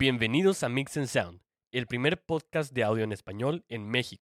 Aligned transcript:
Bienvenidos 0.00 0.62
a 0.62 0.68
Mix 0.68 0.96
and 0.96 1.08
Sound, 1.08 1.40
el 1.72 1.88
primer 1.88 2.22
podcast 2.22 2.72
de 2.72 2.84
audio 2.84 3.02
en 3.02 3.10
español 3.10 3.64
en 3.68 3.88
México. 3.88 4.22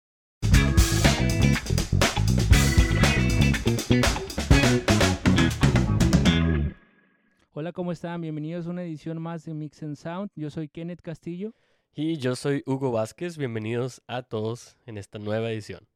Hola, 7.52 7.71
¿cómo 7.71 7.92
están? 7.92 8.20
Bienvenidos 8.20 8.66
a 8.66 8.71
una 8.71 8.82
edición 8.82 9.21
más 9.21 9.46
de 9.46 9.54
Mix 9.54 9.84
and 9.84 9.96
Sound. 9.96 10.31
Yo 10.35 10.49
soy 10.49 10.69
Kenneth 10.69 11.03
Castillo. 11.03 11.53
Y 11.94 12.17
yo 12.17 12.36
soy 12.36 12.63
Hugo 12.65 12.92
Vázquez. 12.92 13.38
Bienvenidos 13.38 14.01
a 14.08 14.24
todos 14.24 14.76
en 14.88 14.97
esta 14.97 15.20
nueva 15.20 15.51
edición. 15.51 15.88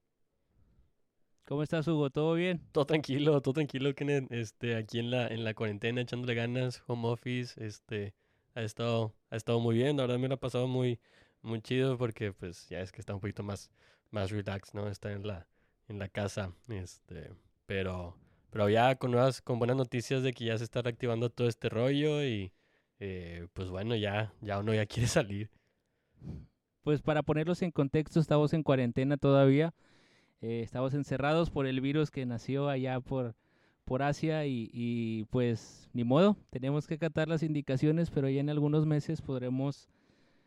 ¿Cómo 1.46 1.64
estás, 1.64 1.88
Hugo? 1.88 2.12
¿Todo 2.12 2.36
bien? 2.36 2.62
Todo 2.74 2.86
tranquilo, 2.86 3.42
todo 3.42 3.56
tranquilo, 3.56 3.96
Kenneth. 3.96 4.32
Este, 4.32 4.76
aquí 4.76 5.00
en 5.00 5.10
la, 5.10 5.26
en 5.30 5.44
la 5.44 5.56
cuarentena, 5.56 6.02
echándole 6.02 6.36
ganas, 6.36 6.84
home 6.86 7.08
office, 7.08 7.56
este, 7.66 8.14
ha 8.56 8.62
estado, 8.62 9.14
ha 9.30 9.36
estado 9.36 9.60
muy 9.60 9.76
bien. 9.76 9.98
La 9.98 10.04
verdad 10.04 10.20
me 10.20 10.28
lo 10.28 10.36
ha 10.36 10.40
pasado 10.40 10.68
muy, 10.68 11.00
muy 11.42 11.62
chido 11.62 11.98
porque, 11.98 12.34
pues, 12.34 12.68
ya 12.70 12.82
es 12.82 12.92
que 12.92 13.02
está 13.02 13.14
un 13.14 13.20
poquito 13.20 13.44
más, 13.44 13.72
más 14.12 14.32
relax, 14.32 14.74
¿no? 14.74 14.88
Estar 14.88 15.12
en 15.12 15.28
la, 15.28 15.48
en 15.88 16.00
la 16.00 16.08
casa, 16.10 16.54
este, 16.70 17.32
pero, 17.66 18.18
pero 18.50 18.70
ya 18.70 18.96
con 18.96 19.12
nuevas, 19.12 19.42
con 19.42 19.60
buenas 19.60 19.78
noticias 19.78 20.24
de 20.24 20.34
que 20.34 20.46
ya 20.46 20.58
se 20.58 20.64
está 20.64 20.82
reactivando 20.82 21.30
todo 21.30 21.48
este 21.48 21.70
rollo 21.70 22.24
y, 22.24 22.52
eh, 23.00 23.48
pues 23.54 23.70
bueno, 23.70 23.96
ya, 23.96 24.34
ya 24.42 24.60
uno 24.60 24.74
ya 24.74 24.86
quiere 24.88 25.08
salir. 25.08 25.50
Pues 26.84 27.02
para 27.02 27.24
ponerlos 27.24 27.62
en 27.62 27.72
contexto, 27.72 28.20
estamos 28.20 28.54
en 28.54 28.64
cuarentena 28.64 29.18
todavía. 29.18 29.74
Eh, 30.42 30.62
estamos 30.62 30.94
encerrados 30.94 31.50
por 31.50 31.66
el 31.66 31.80
virus 31.80 32.12
que 32.12 32.26
nació 32.26 32.68
allá 32.68 33.00
por, 33.00 33.36
por 33.86 34.04
Asia 34.04 34.46
y, 34.46 34.70
y, 34.74 35.26
pues 35.26 35.90
ni 35.94 36.04
modo, 36.04 36.38
tenemos 36.50 36.88
que 36.88 36.96
acatar 36.96 37.28
las 37.28 37.44
indicaciones, 37.44 38.10
pero 38.10 38.30
ya 38.30 38.42
en 38.42 38.50
algunos 38.50 38.86
meses 38.86 39.22
podremos 39.22 39.90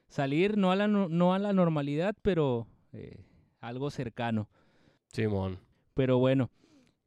salir, 0.08 0.56
no 0.56 0.70
a 0.70 0.76
la, 0.76 0.88
no 0.88 1.34
a 1.34 1.38
la 1.38 1.52
normalidad, 1.52 2.14
pero 2.22 2.66
eh, 2.92 3.24
algo 3.60 3.90
cercano. 3.90 4.48
Simón. 5.12 5.58
Pero 5.94 6.18
bueno, 6.18 6.50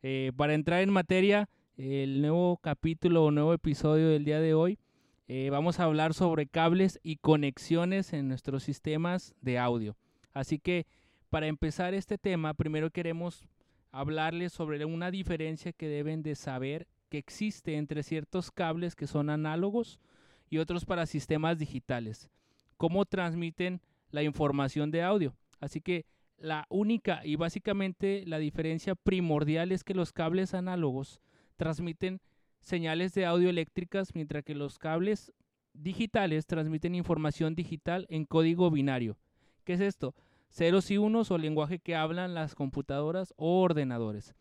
eh, 0.01 0.31
para 0.35 0.53
entrar 0.53 0.81
en 0.81 0.91
materia, 0.91 1.49
el 1.77 2.21
nuevo 2.21 2.57
capítulo 2.57 3.23
o 3.23 3.31
nuevo 3.31 3.53
episodio 3.53 4.09
del 4.09 4.25
día 4.25 4.39
de 4.39 4.53
hoy, 4.53 4.79
eh, 5.27 5.49
vamos 5.51 5.79
a 5.79 5.83
hablar 5.83 6.13
sobre 6.13 6.47
cables 6.47 6.99
y 7.03 7.17
conexiones 7.17 8.13
en 8.13 8.27
nuestros 8.27 8.63
sistemas 8.63 9.35
de 9.41 9.59
audio. 9.59 9.95
Así 10.33 10.59
que 10.59 10.87
para 11.29 11.47
empezar 11.47 11.93
este 11.93 12.17
tema, 12.17 12.53
primero 12.55 12.89
queremos 12.89 13.43
hablarles 13.91 14.53
sobre 14.53 14.83
una 14.85 15.11
diferencia 15.11 15.71
que 15.71 15.87
deben 15.87 16.23
de 16.23 16.35
saber 16.35 16.87
que 17.09 17.17
existe 17.17 17.75
entre 17.75 18.03
ciertos 18.03 18.51
cables 18.51 18.95
que 18.95 19.07
son 19.07 19.29
análogos 19.29 19.99
y 20.49 20.57
otros 20.57 20.85
para 20.85 21.05
sistemas 21.05 21.57
digitales. 21.57 22.29
Cómo 22.77 23.05
transmiten 23.05 23.81
la 24.11 24.23
información 24.23 24.91
de 24.91 25.03
audio. 25.03 25.35
Así 25.59 25.81
que 25.81 26.05
la 26.37 26.65
única 26.69 27.25
y 27.25 27.35
básicamente 27.35 28.23
la 28.25 28.39
diferencia 28.39 28.95
primordial 28.95 29.71
es 29.71 29.83
que 29.83 29.93
los 29.93 30.13
cables 30.13 30.53
análogos 30.53 31.19
transmiten 31.57 32.21
señales 32.61 33.13
de 33.13 33.25
audio 33.25 33.49
eléctricas 33.49 34.15
mientras 34.15 34.43
que 34.43 34.55
los 34.55 34.77
cables 34.77 35.33
digitales 35.73 36.45
transmiten 36.45 36.95
información 36.95 37.55
digital 37.55 38.05
en 38.09 38.25
código 38.25 38.71
binario. 38.71 39.17
¿Qué 39.63 39.73
es 39.73 39.81
esto? 39.81 40.15
Ceros 40.49 40.91
y 40.91 40.97
unos 40.97 41.31
o 41.31 41.37
lenguaje 41.37 41.79
que 41.79 41.95
hablan 41.95 42.33
las 42.33 42.55
computadoras 42.55 43.33
o 43.37 43.61
ordenadores. 43.61 44.35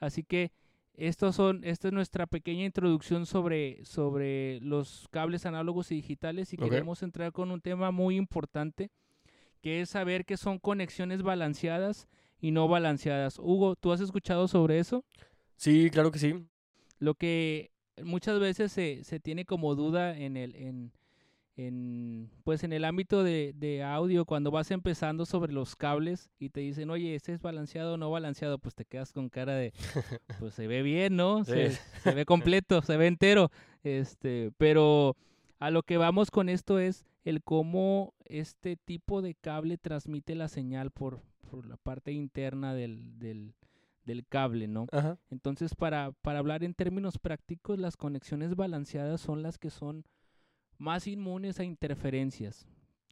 Así 0.00 0.22
que 0.22 0.52
estos 0.94 1.36
son, 1.36 1.62
esta 1.64 1.88
es 1.88 1.94
nuestra 1.94 2.26
pequeña 2.26 2.64
introducción 2.64 3.24
sobre, 3.26 3.84
sobre 3.84 4.60
los 4.60 5.06
cables 5.10 5.46
análogos 5.46 5.92
y 5.92 5.96
digitales 5.96 6.52
y 6.52 6.56
queremos 6.56 7.02
entrar 7.02 7.32
con 7.32 7.50
un 7.50 7.60
tema 7.60 7.90
muy 7.90 8.16
importante 8.16 8.90
que 9.60 9.80
es 9.80 9.90
saber 9.90 10.24
que 10.24 10.36
son 10.36 10.58
conexiones 10.58 11.22
balanceadas 11.22 12.08
y 12.40 12.50
no 12.50 12.68
balanceadas. 12.68 13.38
Hugo, 13.38 13.76
¿tú 13.76 13.92
has 13.92 14.00
escuchado 14.00 14.48
sobre 14.48 14.78
eso? 14.78 15.04
Sí, 15.56 15.90
claro 15.90 16.10
que 16.10 16.18
sí. 16.18 16.34
Lo 16.98 17.14
que 17.14 17.70
muchas 18.02 18.38
veces 18.40 18.72
se, 18.72 19.04
se 19.04 19.20
tiene 19.20 19.44
como 19.44 19.74
duda 19.74 20.16
en 20.16 20.36
el, 20.36 20.54
en, 20.56 20.92
en, 21.58 22.30
pues 22.44 22.62
en 22.62 22.72
el 22.72 22.84
ámbito 22.84 23.24
de, 23.24 23.52
de 23.56 23.82
audio, 23.82 24.24
cuando 24.24 24.52
vas 24.52 24.70
empezando 24.70 25.26
sobre 25.26 25.52
los 25.52 25.74
cables 25.74 26.30
y 26.38 26.50
te 26.50 26.60
dicen, 26.60 26.88
oye, 26.88 27.16
¿este 27.16 27.32
es 27.32 27.42
balanceado 27.42 27.94
o 27.94 27.96
no 27.96 28.10
balanceado? 28.12 28.58
Pues 28.60 28.76
te 28.76 28.84
quedas 28.84 29.12
con 29.12 29.28
cara 29.28 29.54
de, 29.56 29.72
pues 30.38 30.54
se 30.54 30.68
ve 30.68 30.82
bien, 30.82 31.16
¿no? 31.16 31.44
Se, 31.44 31.72
Sí. 31.72 31.78
se 32.04 32.14
ve 32.14 32.24
completo, 32.24 32.80
se 32.82 32.96
ve 32.96 33.08
entero. 33.08 33.50
Este, 33.82 34.52
pero 34.56 35.16
a 35.58 35.70
lo 35.70 35.82
que 35.82 35.96
vamos 35.96 36.30
con 36.30 36.48
esto 36.48 36.78
es 36.78 37.04
el 37.24 37.42
cómo 37.42 38.14
este 38.24 38.76
tipo 38.76 39.20
de 39.20 39.34
cable 39.34 39.78
transmite 39.78 40.36
la 40.36 40.46
señal 40.48 40.92
por, 40.92 41.20
por 41.50 41.66
la 41.66 41.76
parte 41.76 42.12
interna 42.12 42.72
del, 42.72 43.18
del, 43.18 43.54
del 44.04 44.24
cable, 44.26 44.68
¿no? 44.68 44.86
Ajá. 44.92 45.18
Entonces, 45.28 45.74
para, 45.74 46.12
para 46.22 46.38
hablar 46.38 46.62
en 46.62 46.74
términos 46.74 47.18
prácticos, 47.18 47.80
las 47.80 47.96
conexiones 47.96 48.54
balanceadas 48.54 49.20
son 49.20 49.42
las 49.42 49.58
que 49.58 49.70
son 49.70 50.04
más 50.78 51.06
inmunes 51.06 51.60
a 51.60 51.64
interferencias. 51.64 52.66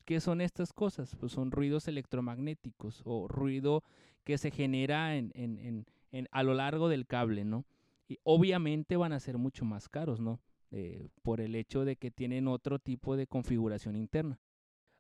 ¿Qué 0.05 0.21
son 0.21 0.41
estas 0.41 0.73
cosas? 0.73 1.17
Pues 1.19 1.33
son 1.33 1.51
ruidos 1.51 1.89
electromagnéticos 1.89 3.03
o 3.05 3.27
ruido 3.29 3.83
que 4.25 4.39
se 4.39 4.51
genera 4.51 5.17
en, 5.17 5.33
en, 5.35 5.87
en, 6.13 6.29
a 6.31 6.43
lo 6.43 6.55
largo 6.55 6.89
del 6.89 7.07
cable, 7.07 7.45
¿no? 7.45 7.65
Y 8.09 8.19
obviamente 8.23 8.97
van 8.97 9.13
a 9.13 9.21
ser 9.21 9.37
mucho 9.37 9.65
más 9.65 9.89
caros, 9.89 10.21
¿no? 10.21 10.41
Eh, 10.71 11.09
por 11.23 11.41
el 11.41 11.55
hecho 11.55 11.85
de 11.85 11.97
que 11.97 12.11
tienen 12.11 12.47
otro 12.49 12.79
tipo 12.79 13.17
de 13.17 13.27
configuración 13.27 13.97
interna. 13.97 14.39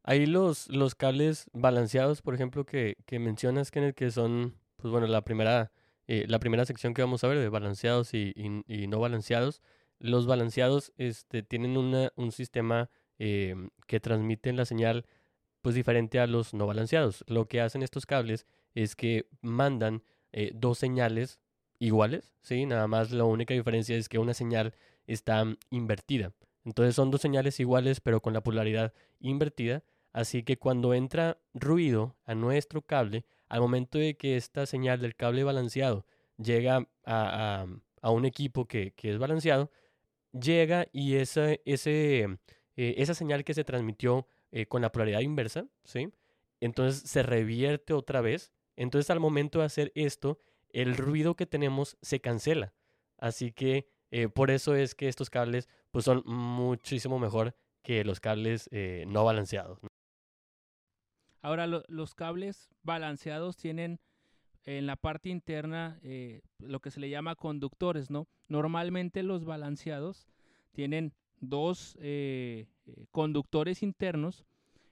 Ahí 0.03 0.27
los, 0.27 0.69
los 0.69 0.95
cables 0.95 1.51
balanceados, 1.53 2.23
por 2.23 2.35
ejemplo, 2.35 2.65
que, 2.65 2.97
que 3.07 3.19
mencionas, 3.19 3.71
Kenneth, 3.73 3.97
que 3.97 4.11
son, 4.11 4.55
pues 4.77 4.91
bueno, 4.93 5.07
la 5.09 5.23
primera, 5.23 5.73
eh, 6.07 6.25
la 6.29 6.39
primera 6.39 6.65
sección 6.65 6.95
que 6.95 7.03
vamos 7.03 7.25
a 7.25 7.29
ver 7.29 7.39
de 7.39 7.49
balanceados 7.49 8.15
y, 8.15 8.33
y- 8.37 8.63
y 8.83 8.87
no 8.87 9.01
balanceados. 9.01 9.61
Los 9.99 10.27
balanceados 10.27 10.93
este, 10.99 11.43
tienen 11.43 11.77
un 11.77 12.33
sistema 12.33 12.91
eh, 13.19 13.55
que 13.87 14.01
transmiten 14.01 14.57
la 14.57 14.65
señal 14.65 15.07
pues 15.63 15.75
diferente 15.75 16.21
a 16.21 16.27
los 16.27 16.55
no 16.55 16.67
balanceados. 16.67 17.25
Lo 17.27 17.47
que 17.49 17.61
hacen 17.61 17.83
estos 17.83 18.07
cables 18.07 18.47
es 18.75 18.95
que 18.95 19.29
mandan 19.41 20.03
eh, 20.33 20.53
dos 20.55 20.79
señales 20.79 21.41
iguales, 21.79 22.33
¿sí? 22.43 22.67
Nada 22.67 22.87
más 22.87 23.11
la 23.11 23.25
única 23.25 23.55
diferencia 23.55 23.97
es 23.97 24.09
que 24.09 24.19
una 24.19 24.35
señal 24.35 24.75
está 25.07 25.45
mm, 25.45 25.57
invertida. 25.71 26.33
Entonces 26.65 26.95
son 26.95 27.11
dos 27.11 27.21
señales 27.21 27.59
iguales 27.61 28.01
pero 28.01 28.21
con 28.21 28.33
la 28.33 28.43
polaridad 28.43 28.93
invertida. 29.21 29.83
Así 30.13 30.43
que 30.43 30.57
cuando 30.59 30.95
entra 30.95 31.39
ruido 31.53 32.17
a 32.25 32.35
nuestro 32.35 32.83
cable, 32.83 33.25
al 33.49 33.61
momento 33.61 33.99
de 33.99 34.17
que 34.17 34.37
esta 34.37 34.67
señal 34.67 35.01
del 35.01 35.15
cable 35.17 35.45
balanceado 35.45 36.07
llega 36.39 36.77
a, 37.05 37.63
a- 37.63 37.67
a 38.03 38.11
un 38.11 38.25
equipo 38.25 38.67
que, 38.67 38.93
que 38.93 39.11
es 39.13 39.19
balanceado, 39.19 39.71
llega 40.41 40.87
y 40.93 41.17
esa, 41.17 41.53
ese, 41.65 42.23
eh, 42.77 42.95
esa 42.99 43.15
señal 43.15 43.45
que 43.45 43.55
se 43.55 43.65
transmitió 43.65 44.27
eh, 44.53 44.67
con 44.67 44.83
la 44.83 44.93
polaridad 44.93 45.21
inversa, 45.21 45.67
¿sí? 45.85 46.09
Entonces 46.61 47.09
se 47.09 47.23
revierte 47.23 47.93
otra 47.93 48.21
vez. 48.21 48.53
Entonces 48.77 49.11
al 49.11 49.21
momento 49.21 49.61
de 49.61 49.67
hacer 49.67 49.93
esto, 49.95 50.39
el 50.71 50.97
ruido 50.97 51.35
que 51.37 51.47
tenemos 51.47 51.97
se 52.03 52.21
cancela. 52.21 52.75
Así 53.19 53.53
que 53.53 53.89
eh, 54.11 54.29
por 54.29 54.51
eso 54.51 54.75
es 54.77 54.95
que 54.95 55.09
estos 55.09 55.31
cables 55.31 55.69
pues 55.91 56.05
son 56.05 56.23
muchísimo 56.27 57.19
mejor 57.19 57.57
que 57.83 58.05
los 58.05 58.21
cables 58.21 58.69
no 59.07 59.25
balanceados. 59.25 59.79
Ahora, 61.41 61.67
lo- 61.67 61.85
los 61.89 62.15
cables 62.15 62.69
balanceados 62.83 63.57
tienen 63.57 64.01
en 64.67 64.87
la 64.87 64.97
parte 64.97 65.29
interna 65.31 65.99
eh, 66.03 66.43
lo 66.59 66.81
que 66.81 66.91
se 66.91 67.01
le 67.01 67.09
llama 67.09 67.35
conductores, 67.37 68.11
¿no? 68.11 68.27
Normalmente 68.49 69.23
los 69.23 69.45
balanceados 69.45 70.27
tienen 70.73 71.13
dos 71.41 71.97
eh, 72.01 72.67
eh, 72.87 73.07
conductores 73.13 73.83
internos 73.83 74.45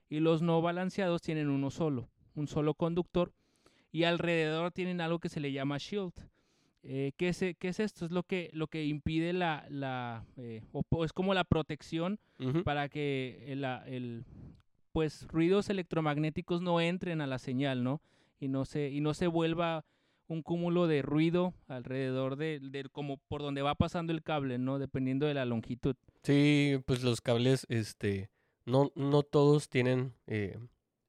y 0.09 0.21
los 0.21 0.43
no 0.43 0.63
balanceados 0.63 1.23
tienen 1.23 1.49
uno 1.49 1.71
solo, 1.71 2.09
un 2.35 2.47
solo 2.47 2.75
conductor 2.75 3.33
y 3.91 4.05
alrededor 4.05 4.71
tienen 4.73 5.01
algo 5.01 5.19
que 5.19 5.29
se 5.29 5.41
le 5.41 5.53
llama 5.53 5.79
shield. 5.79 6.13
Eh, 6.85 7.13
¿qué, 7.17 7.29
es, 7.29 7.39
qué 7.59 7.69
es 7.69 7.81
esto? 7.81 8.05
Es 8.05 8.11
lo 8.11 8.23
que, 8.25 8.51
lo 8.53 8.67
que 8.67 8.85
impide 8.85 9.33
la, 9.33 9.67
la 9.71 10.25
eh, 10.37 10.63
o, 10.73 11.05
es 11.05 11.13
como 11.13 11.33
la 11.35 11.45
protección 11.45 12.21
Ujú. 12.39 12.63
para 12.63 12.89
que 12.89 13.45
el, 13.49 13.63
la- 13.63 13.83
el, 13.89 14.25
pues 14.93 15.27
ruidos 15.29 15.71
electromagnéticos 15.71 16.61
no 16.61 16.81
entren 16.81 17.21
a 17.21 17.27
la 17.27 17.39
señal, 17.39 17.83
¿no? 17.83 18.01
Y 18.39 18.49
no 18.49 18.65
se, 18.65 18.91
y 18.91 19.01
no 19.01 19.15
se 19.15 19.27
vuelva 19.27 19.85
un 20.27 20.43
cúmulo 20.43 20.87
de 20.87 21.03
ruido 21.03 21.55
alrededor 21.67 22.37
de, 22.37 22.61
de 22.61 22.85
como 22.91 23.19
por 23.29 23.43
donde 23.43 23.63
va 23.63 23.75
pasando 23.75 24.13
el 24.13 24.23
cable, 24.23 24.59
¿no? 24.59 24.79
Dependiendo 24.79 25.27
de 25.27 25.35
la 25.35 25.45
longitud. 25.45 25.97
Sí, 26.23 26.81
pues 26.87 27.03
los 27.03 27.21
cables, 27.21 27.67
este, 27.69 28.31
no, 28.65 28.91
no 28.95 29.23
todos 29.23 29.69
tienen 29.69 30.15
eh, 30.27 30.59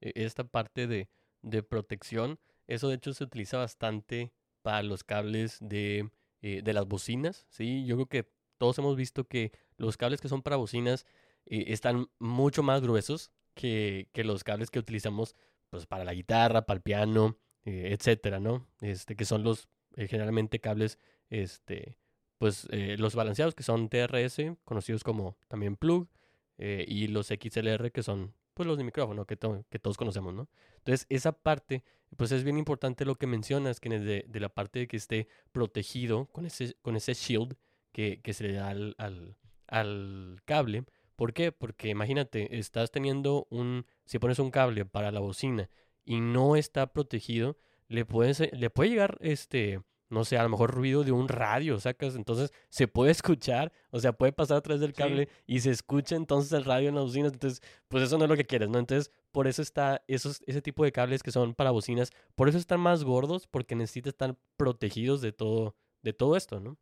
e- 0.02 0.14
esta 0.16 0.44
parte 0.44 0.88
de, 0.88 1.10
de 1.42 1.64
protección. 1.64 2.40
Eso 2.68 2.90
de 2.90 2.96
hecho 2.96 3.14
se 3.14 3.24
utiliza 3.24 3.58
bastante 3.58 4.34
para 4.62 4.84
los 4.84 5.04
cables 5.04 5.58
de, 5.62 6.10
eh, 6.42 6.62
de 6.64 6.74
las 6.74 6.88
bocinas, 6.88 7.46
¿sí? 7.50 7.86
Yo 7.86 7.96
creo 7.96 8.08
que 8.08 8.30
todos 8.58 8.78
hemos 8.80 8.96
visto 8.96 9.26
que 9.26 9.52
los 9.78 9.98
cables 9.98 10.22
que 10.22 10.30
son 10.30 10.42
para 10.42 10.56
bocinas 10.56 11.06
eh, 11.46 11.66
están 11.68 12.08
mucho 12.20 12.64
más 12.64 12.82
gruesos 12.82 13.32
que, 13.54 14.10
que, 14.12 14.24
los 14.24 14.44
cables 14.44 14.72
que 14.72 14.80
utilizamos 14.80 15.36
pues, 15.76 15.88
para 15.88 16.06
la 16.06 16.14
guitarra, 16.14 16.66
para 16.66 16.78
el 16.78 16.82
piano, 16.82 17.38
eh, 17.66 17.96
etcétera, 17.98 18.40
¿no? 18.40 18.68
Este, 18.82 19.16
que 19.16 19.26
son 19.26 19.44
los 19.44 19.68
eh, 19.96 20.08
generalmente 20.08 20.60
cables, 20.60 21.00
este, 21.30 21.98
pues 22.38 22.68
los 22.72 23.16
balanceados 23.16 23.56
que 23.56 23.64
son 23.64 23.90
TRS, 23.90 24.42
conocidos 24.66 25.04
como 25.04 25.38
también 25.48 25.78
plug, 25.78 26.08
y 26.58 27.08
los 27.08 27.28
XLR 27.28 27.92
que 27.92 28.04
son 28.04 28.34
pues 28.54 28.68
los 28.68 28.78
de 28.78 28.84
micrófono 28.84 29.26
que, 29.26 29.38
que 29.70 29.80
todos 29.80 29.98
conocemos, 29.98 30.34
¿no? 30.34 30.50
Entonces, 30.78 31.06
esa 31.10 31.32
parte, 31.32 31.84
pues 32.18 32.32
es 32.32 32.44
bien 32.44 32.58
importante 32.58 33.06
lo 33.06 33.16
que 33.16 33.28
mencionas, 33.28 33.80
que 33.80 33.90
de, 33.90 34.26
de 34.28 34.40
la 34.40 34.50
parte 34.50 34.80
de 34.80 34.88
que 34.88 34.98
esté 34.98 35.28
protegido 35.52 36.28
con 36.28 36.46
ese, 36.46 36.76
con 36.82 36.96
ese 36.96 37.14
shield 37.14 37.56
que, 37.92 38.22
que 38.22 38.34
se 38.34 38.46
le 38.46 38.54
da 38.54 38.70
al, 38.70 38.96
al 39.68 40.42
cable. 40.46 40.86
¿Por 41.16 41.34
qué? 41.34 41.52
Porque 41.52 41.90
imagínate, 41.90 42.58
estás 42.58 42.92
teniendo 42.92 43.48
un, 43.50 43.86
si 44.06 44.20
pones 44.20 44.40
un 44.40 44.52
cable 44.52 44.86
para 44.86 45.12
la 45.12 45.20
bocina 45.20 45.70
y 46.04 46.22
no 46.22 46.56
está 46.56 46.94
protegido, 46.94 47.58
le, 47.88 48.06
puedes, 48.06 48.42
le 48.52 48.70
puede 48.70 48.90
llegar 48.90 49.18
este 49.22 49.82
no 50.10 50.24
sé, 50.24 50.38
a 50.38 50.44
lo 50.44 50.50
mejor 50.50 50.74
ruido 50.74 51.04
de 51.04 51.12
un 51.12 51.28
radio, 51.28 51.80
sacas, 51.80 52.16
entonces 52.16 52.54
se 52.70 52.88
puede 52.88 53.12
escuchar, 53.52 53.72
o 53.92 54.00
sea, 54.00 54.14
puede 54.14 54.32
pasar 54.32 54.58
a 54.58 54.62
través 54.62 54.82
del 54.82 54.94
cable 54.94 55.30
y 55.48 55.60
se 55.60 55.72
escucha 55.72 56.16
entonces 56.16 56.52
el 56.54 56.64
radio 56.66 56.90
en 56.90 56.96
las 56.96 57.06
bocinas, 57.06 57.34
entonces, 57.34 57.62
pues 57.88 58.04
eso 58.04 58.18
no 58.18 58.26
es 58.26 58.30
lo 58.30 58.38
que 58.38 58.46
quieres, 58.46 58.70
¿no? 58.70 58.80
Entonces, 58.80 59.12
por 59.32 59.48
eso 59.48 59.62
está 59.62 60.04
esos, 60.08 60.42
ese 60.46 60.62
tipo 60.62 60.84
de 60.84 60.92
cables 60.92 61.24
que 61.24 61.32
son 61.32 61.54
para 61.56 61.72
bocinas, 61.72 62.12
por 62.36 62.50
eso 62.50 62.58
están 62.58 62.80
más 62.80 63.04
gordos, 63.04 63.48
porque 63.48 63.76
necesitan 63.76 64.10
estar 64.10 64.38
protegidos 64.58 65.22
de 65.22 65.32
todo, 65.32 65.76
de 66.02 66.14
todo 66.14 66.36
esto, 66.36 66.60
¿no? 66.60 66.78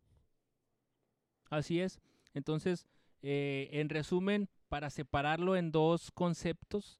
Así 1.50 1.80
es. 1.80 2.00
Entonces, 2.34 2.88
eh, 3.24 3.70
en 3.72 3.90
resumen, 3.90 4.48
para 4.70 4.92
separarlo 4.92 5.56
en 5.56 5.72
dos 5.72 6.12
conceptos, 6.12 7.00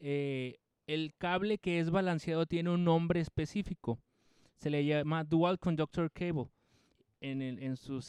eh, 0.00 0.58
el 0.86 1.14
cable 1.16 1.56
que 1.56 1.78
es 1.78 1.90
balanceado 1.90 2.44
tiene 2.44 2.68
un 2.70 2.84
nombre 2.84 3.20
específico 3.20 3.98
se 4.62 4.70
le 4.70 4.84
llama 4.84 5.24
Dual 5.24 5.58
Conductor 5.58 6.08
Cable 6.12 6.46
en, 7.20 7.76
su, 7.76 8.00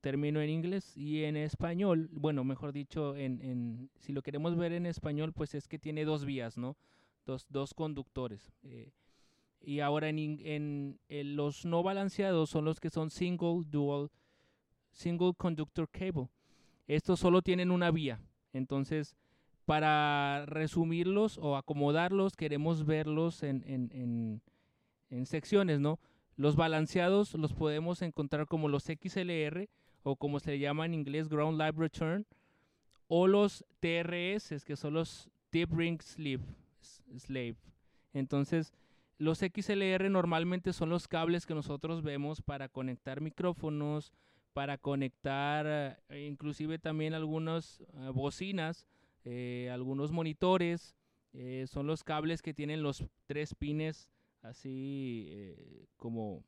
término 0.00 0.40
en 0.40 0.50
inglés 0.50 0.96
y 0.96 1.24
en 1.24 1.36
español, 1.36 2.08
bueno, 2.12 2.44
mejor 2.44 2.72
dicho, 2.72 3.16
en, 3.16 3.90
si 3.98 4.12
lo 4.12 4.22
queremos 4.22 4.56
ver 4.56 4.72
en 4.72 4.86
español, 4.86 5.32
pues 5.32 5.54
es 5.56 5.66
que 5.66 5.80
tiene 5.80 6.04
dos 6.04 6.24
vías, 6.24 6.56
¿no? 6.56 6.76
Dos, 7.24 7.46
dos 7.48 7.74
conductores. 7.74 8.52
Eh, 8.62 8.92
y 9.60 9.80
ahora 9.80 10.08
en, 10.08 10.98
en, 11.08 11.36
los 11.36 11.64
no 11.64 11.82
balanceados 11.82 12.50
son 12.50 12.64
los 12.64 12.78
que 12.78 12.90
son 12.90 13.10
single 13.10 13.62
dual 13.66 14.08
single 14.92 15.32
conductor 15.36 15.88
cable. 15.90 16.28
Estos 16.86 17.20
solo 17.20 17.42
tienen 17.42 17.70
una 17.70 17.90
vía. 17.90 18.20
Entonces, 18.52 19.16
para 19.64 20.44
resumirlos 20.46 21.38
o 21.38 21.56
acomodarlos, 21.56 22.36
queremos 22.36 22.86
verlos 22.86 23.42
en, 23.42 23.62
en 23.66 24.40
en 25.10 25.26
secciones, 25.26 25.80
¿no? 25.80 25.98
Los 26.36 26.56
balanceados 26.56 27.34
los 27.34 27.54
podemos 27.54 28.02
encontrar 28.02 28.46
como 28.46 28.68
los 28.68 28.84
XLR 28.84 29.68
o 30.02 30.16
como 30.16 30.40
se 30.40 30.58
llama 30.58 30.86
en 30.86 30.94
inglés 30.94 31.28
Ground 31.28 31.58
Live 31.58 31.74
Return 31.76 32.26
o 33.08 33.26
los 33.26 33.64
TRS 33.80 34.64
que 34.64 34.76
son 34.76 34.94
los 34.94 35.30
Tip 35.50 35.72
Ring 35.72 36.00
Slave. 36.02 36.42
slave. 37.18 37.56
Entonces, 38.12 38.72
los 39.18 39.38
XLR 39.38 40.10
normalmente 40.10 40.72
son 40.72 40.90
los 40.90 41.08
cables 41.08 41.46
que 41.46 41.54
nosotros 41.54 42.02
vemos 42.02 42.42
para 42.42 42.68
conectar 42.68 43.20
micrófonos, 43.20 44.12
para 44.56 44.78
conectar 44.78 45.66
eh, 46.08 46.26
inclusive 46.26 46.78
también 46.78 47.12
algunas 47.12 47.82
eh, 47.92 48.08
bocinas, 48.10 48.86
eh, 49.22 49.68
algunos 49.70 50.12
monitores. 50.12 50.96
son 51.66 51.86
los 51.86 52.02
cables 52.02 52.40
que 52.40 52.54
tienen 52.54 52.82
los 52.82 53.04
tres 53.26 53.54
pines 53.54 54.08
así 54.40 55.26
eh, 55.28 55.84
como 55.98 56.42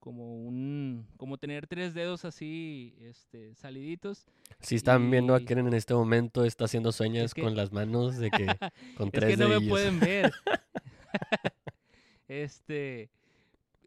como 0.00 0.42
un 0.42 1.06
como 1.16 1.38
tener 1.38 1.68
tres 1.68 1.94
dedos 1.94 2.24
así 2.24 2.96
este 2.98 3.54
saliditos. 3.54 4.26
Si 4.58 4.74
están 4.74 5.08
viendo 5.08 5.36
a 5.36 5.44
Keren 5.44 5.68
en 5.68 5.74
este 5.74 5.94
momento 5.94 6.44
está 6.44 6.64
haciendo 6.64 6.90
sueños 6.90 7.34
con 7.34 7.54
las 7.54 7.70
manos 7.70 8.18
de 8.18 8.32
que 8.32 8.46
con 8.96 9.12
tres 9.12 9.30
es 9.30 9.36
que 9.38 9.44
no 9.44 9.60
me 9.60 9.68
pueden 9.68 10.00
ver. 10.00 10.32
Este 12.26 13.10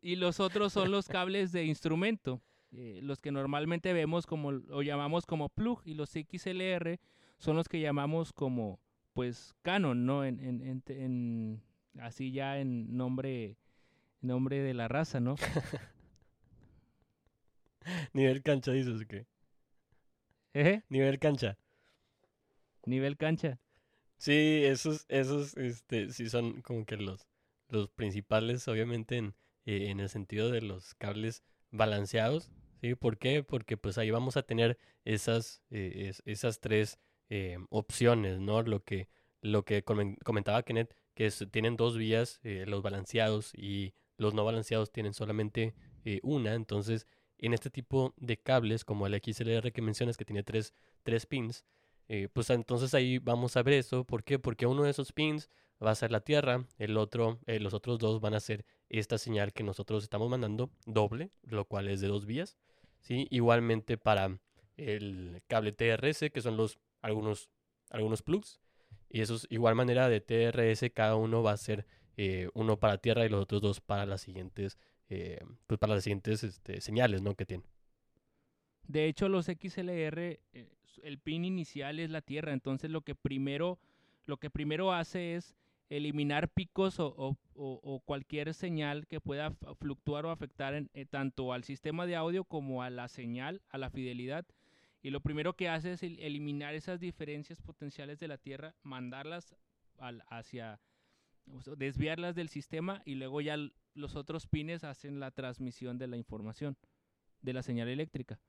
y 0.01 0.15
los 0.15 0.39
otros 0.39 0.71
son 0.71 0.89
los 0.89 1.09
cables 1.09 1.51
de 1.51 1.65
instrumento 1.65 2.39
eh, 2.77 2.99
los 3.01 3.21
que 3.21 3.31
normalmente 3.31 3.93
vemos 3.93 4.25
como 4.25 4.49
o 4.69 4.81
llamamos 4.81 5.25
como 5.25 5.49
plug 5.49 5.81
y 5.85 5.93
los 5.93 6.11
XLR 6.11 6.99
son 7.37 7.55
los 7.55 7.67
que 7.67 7.79
llamamos 7.79 8.33
como 8.33 8.79
pues 9.13 9.55
canon 9.61 10.05
no 10.05 10.25
en, 10.25 10.39
en, 10.39 10.83
en 10.87 11.61
así 11.99 12.31
ya 12.31 12.59
en 12.59 12.95
nombre, 12.97 13.57
nombre 14.21 14.61
de 14.61 14.73
la 14.73 14.87
raza, 14.87 15.19
¿no? 15.19 15.35
Nivel 18.13 18.41
cancha, 18.41 18.71
dices 18.71 19.05
que. 19.05 19.27
¿Eh? 20.53 20.81
Nivel 20.89 21.19
cancha. 21.19 21.57
Nivel 22.85 23.17
cancha. 23.17 23.59
Sí, 24.17 24.61
esos, 24.63 25.05
esos, 25.09 25.55
este, 25.57 26.11
sí 26.11 26.29
son 26.29 26.61
como 26.61 26.85
que 26.85 26.97
los, 26.97 27.27
los 27.67 27.89
principales, 27.89 28.67
obviamente, 28.67 29.17
en, 29.17 29.35
eh, 29.65 29.89
en 29.89 29.99
el 29.99 30.09
sentido 30.09 30.49
de 30.49 30.61
los 30.61 30.95
cables 30.95 31.43
balanceados. 31.71 32.51
¿Sí? 32.81 32.95
¿Por 32.95 33.17
qué? 33.17 33.43
Porque 33.43 33.77
pues 33.77 33.97
ahí 33.97 34.11
vamos 34.11 34.37
a 34.37 34.43
tener 34.43 34.77
esas, 35.05 35.61
eh, 35.69 36.13
esas 36.25 36.59
tres 36.59 36.99
eh, 37.29 37.57
opciones, 37.69 38.39
¿no? 38.39 38.61
Lo 38.63 38.83
que, 38.83 39.07
lo 39.41 39.63
que 39.63 39.83
comentaba 39.83 40.63
Kenneth, 40.63 40.93
que 41.13 41.29
tienen 41.51 41.77
dos 41.77 41.97
vías, 41.97 42.39
eh, 42.43 42.65
los 42.67 42.81
balanceados 42.81 43.53
y 43.55 43.93
los 44.17 44.33
no 44.33 44.45
balanceados 44.45 44.91
tienen 44.91 45.13
solamente 45.13 45.73
una. 46.21 46.53
Entonces, 46.53 47.07
en 47.39 47.53
este 47.53 47.69
tipo 47.69 48.13
de 48.17 48.37
cables, 48.37 48.85
como 48.85 49.07
el 49.07 49.19
XLR 49.19 49.71
que 49.71 49.81
mencionas, 49.81 50.17
que 50.17 50.25
tiene 50.25 50.43
tres, 50.43 50.73
tres 51.03 51.25
pins, 51.25 51.65
pues 52.33 52.49
entonces 52.51 52.93
ahí 52.93 53.17
vamos 53.17 53.57
a 53.57 53.63
ver 53.63 53.73
eso. 53.75 54.05
¿Por 54.05 54.23
qué? 54.23 54.37
Porque 54.37 54.67
uno 54.67 54.83
de 54.83 54.91
esos 54.91 55.11
pins 55.11 55.49
va 55.83 55.91
a 55.91 55.95
ser 55.95 56.11
la 56.11 56.21
Tierra, 56.21 56.65
el 56.77 56.97
otro, 56.97 57.39
los 57.45 57.73
otros 57.73 57.99
dos 57.99 58.21
van 58.21 58.33
a 58.33 58.39
ser 58.39 58.65
esta 58.89 59.17
señal 59.17 59.53
que 59.53 59.63
nosotros 59.63 60.03
estamos 60.03 60.29
mandando, 60.29 60.69
doble, 60.85 61.31
lo 61.43 61.65
cual 61.65 61.87
es 61.89 62.01
de 62.01 62.07
dos 62.07 62.25
vías. 62.25 62.57
¿sí? 63.01 63.27
Igualmente 63.29 63.97
para 63.97 64.39
el 64.77 65.41
cable 65.47 65.71
TRS, 65.71 66.31
que 66.31 66.41
son 66.41 66.57
los 66.57 66.79
algunos, 67.01 67.49
algunos 67.89 68.21
plugs, 68.21 68.59
y 69.09 69.21
eso 69.21 69.35
es 69.35 69.47
igual 69.49 69.75
manera 69.75 70.09
de 70.09 70.21
TRS, 70.21 70.91
cada 70.93 71.15
uno 71.15 71.43
va 71.43 71.51
a 71.51 71.57
ser 71.57 71.85
eh, 72.17 72.49
uno 72.53 72.79
para 72.79 72.97
tierra 72.97 73.25
y 73.25 73.29
los 73.29 73.43
otros 73.43 73.61
dos 73.61 73.81
para 73.81 74.05
las 74.05 74.21
siguientes, 74.21 74.77
eh, 75.09 75.39
pues 75.67 75.79
para 75.79 75.95
las 75.95 76.03
siguientes 76.03 76.43
este, 76.43 76.81
señales, 76.81 77.21
¿no? 77.21 77.35
Que 77.35 77.45
tiene. 77.45 77.63
De 78.87 79.05
hecho, 79.05 79.29
los 79.29 79.45
XLR, 79.45 80.19
eh, 80.19 80.39
el 81.03 81.19
pin 81.19 81.45
inicial 81.45 81.99
es 81.99 82.09
la 82.09 82.21
tierra, 82.21 82.53
entonces 82.53 82.89
lo 82.89 83.01
que 83.01 83.15
primero, 83.15 83.79
lo 84.25 84.37
que 84.37 84.49
primero 84.49 84.93
hace 84.93 85.35
es 85.35 85.55
eliminar 85.89 86.49
picos 86.49 86.95
o, 86.99 87.37
cualquier 88.05 88.53
señal 88.53 89.07
que 89.07 89.21
pueda 89.21 89.51
fluctuar 89.79 90.25
o 90.25 90.31
afectar 90.31 90.73
en, 90.73 90.89
tanto 91.09 91.53
al 91.53 91.63
sistema 91.63 92.05
de 92.05 92.15
audio 92.15 92.43
como 92.43 92.83
a 92.83 92.89
la 92.89 93.07
señal, 93.07 93.61
a 93.69 93.77
la 93.77 93.89
fidelidad. 93.89 94.45
Y 95.01 95.11
lo 95.11 95.21
primero 95.21 95.55
que 95.55 95.69
hace 95.69 95.93
es 95.93 96.03
eliminar 96.03 96.73
esas 96.73 96.99
diferencias 96.99 97.61
potenciales 97.61 98.19
de 98.19 98.27
la 98.27 98.37
Tierra, 98.37 98.75
mandarlas 98.81 99.55
hacia, 100.29 100.79
desviarlas 101.77 102.35
del 102.35 102.49
sistema 102.49 103.01
y 103.05 103.15
luego 103.15 103.39
ya 103.41 103.57
los 103.93 104.15
otros 104.15 104.47
pines 104.47 104.83
hacen 104.83 105.19
la 105.19 105.31
transmisión 105.31 105.97
de 105.97 106.07
la 106.07 106.17
información 106.17 106.75
de 107.41 107.53
la 107.53 107.61
señal 107.61 107.87
eléctrica. 107.87 108.39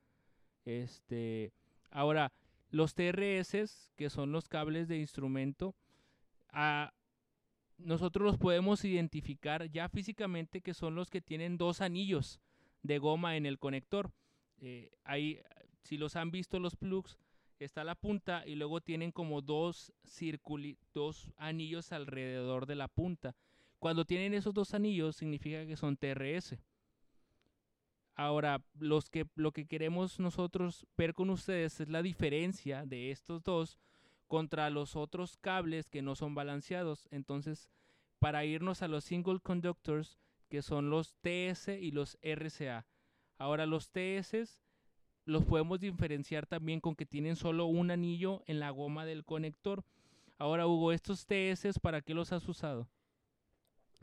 Este, 0.65 1.53
ahora, 1.91 2.33
los 2.71 2.95
TRS, 2.95 3.91
que 3.95 4.11
son 4.11 4.33
los 4.33 4.49
cables 4.49 4.89
de 4.89 4.99
instrumento, 4.99 5.77
nosotros 7.79 8.25
los 8.25 8.39
podemos 8.39 8.85
identificar 8.85 9.71
ya 9.71 9.89
físicamente 9.89 10.61
que 10.61 10.75
son 10.75 10.95
los 10.95 11.11
que 11.11 11.21
tienen 11.21 11.57
dos 11.59 11.81
anillos 11.81 12.41
de 12.83 12.99
goma 12.99 13.37
en 13.37 13.47
el 13.47 13.59
conector. 13.59 14.13
Eh, 14.59 14.91
hay, 15.05 15.41
si 15.83 15.97
los 15.99 16.17
han 16.17 16.31
visto 16.31 16.59
los 16.59 16.77
plugs, 16.77 17.19
está 17.59 17.85
la 17.85 17.95
punta 17.95 18.45
y 18.47 18.55
luego 18.55 18.81
tienen 18.81 19.13
como 19.13 19.41
dos 19.41 19.93
dos 20.93 21.33
anillos 21.37 21.93
alrededor 21.93 22.67
de 22.67 22.75
la 22.75 22.89
punta. 22.89 23.35
Cuando 23.79 24.05
tienen 24.05 24.35
esos 24.35 24.55
dos 24.55 24.75
anillos 24.75 25.17
significa 25.17 25.67
que 25.67 25.77
son 25.77 25.97
TRS. 25.97 26.57
Ahora, 28.15 28.65
los 28.79 29.11
que, 29.11 29.27
lo 29.35 29.53
que 29.53 29.67
queremos 29.67 30.19
nosotros 30.19 30.87
ver 30.97 31.13
con 31.13 31.29
ustedes 31.29 31.81
es 31.81 31.89
la 31.89 32.03
diferencia 32.03 32.87
de 32.87 33.11
estos 33.11 33.43
dos 33.43 33.79
contra 34.27 34.71
los 34.71 34.97
otros 34.97 35.37
cables 35.37 35.89
que 35.89 36.03
no 36.03 36.15
son 36.17 36.35
balanceados. 36.35 37.09
Entonces, 37.11 37.71
para 38.19 38.45
irnos 38.45 38.83
a 38.83 38.89
los 38.89 39.05
single 39.05 39.41
conductors, 39.41 40.19
que 40.49 40.63
son 40.63 40.91
los 40.91 41.15
TS 41.23 41.69
y 41.81 41.91
los 41.91 42.19
RCA. 42.23 42.87
Ahora, 43.39 43.67
los 43.67 43.91
TS 43.91 44.61
los 45.25 45.45
podemos 45.45 45.81
diferenciar 45.81 46.47
también 46.47 46.81
con 46.81 46.95
que 46.95 47.05
tienen 47.05 47.37
solo 47.37 47.67
un 47.67 47.91
anillo 47.91 48.43
en 48.47 48.61
la 48.61 48.71
goma 48.71 49.05
del 49.05 49.25
conector. 49.25 49.85
Ahora, 50.39 50.67
Hugo, 50.67 50.93
estos 50.93 51.27
TS, 51.27 51.79
¿para 51.81 52.01
qué 52.01 52.15
los 52.15 52.33
has 52.33 52.49
usado? 52.49 52.89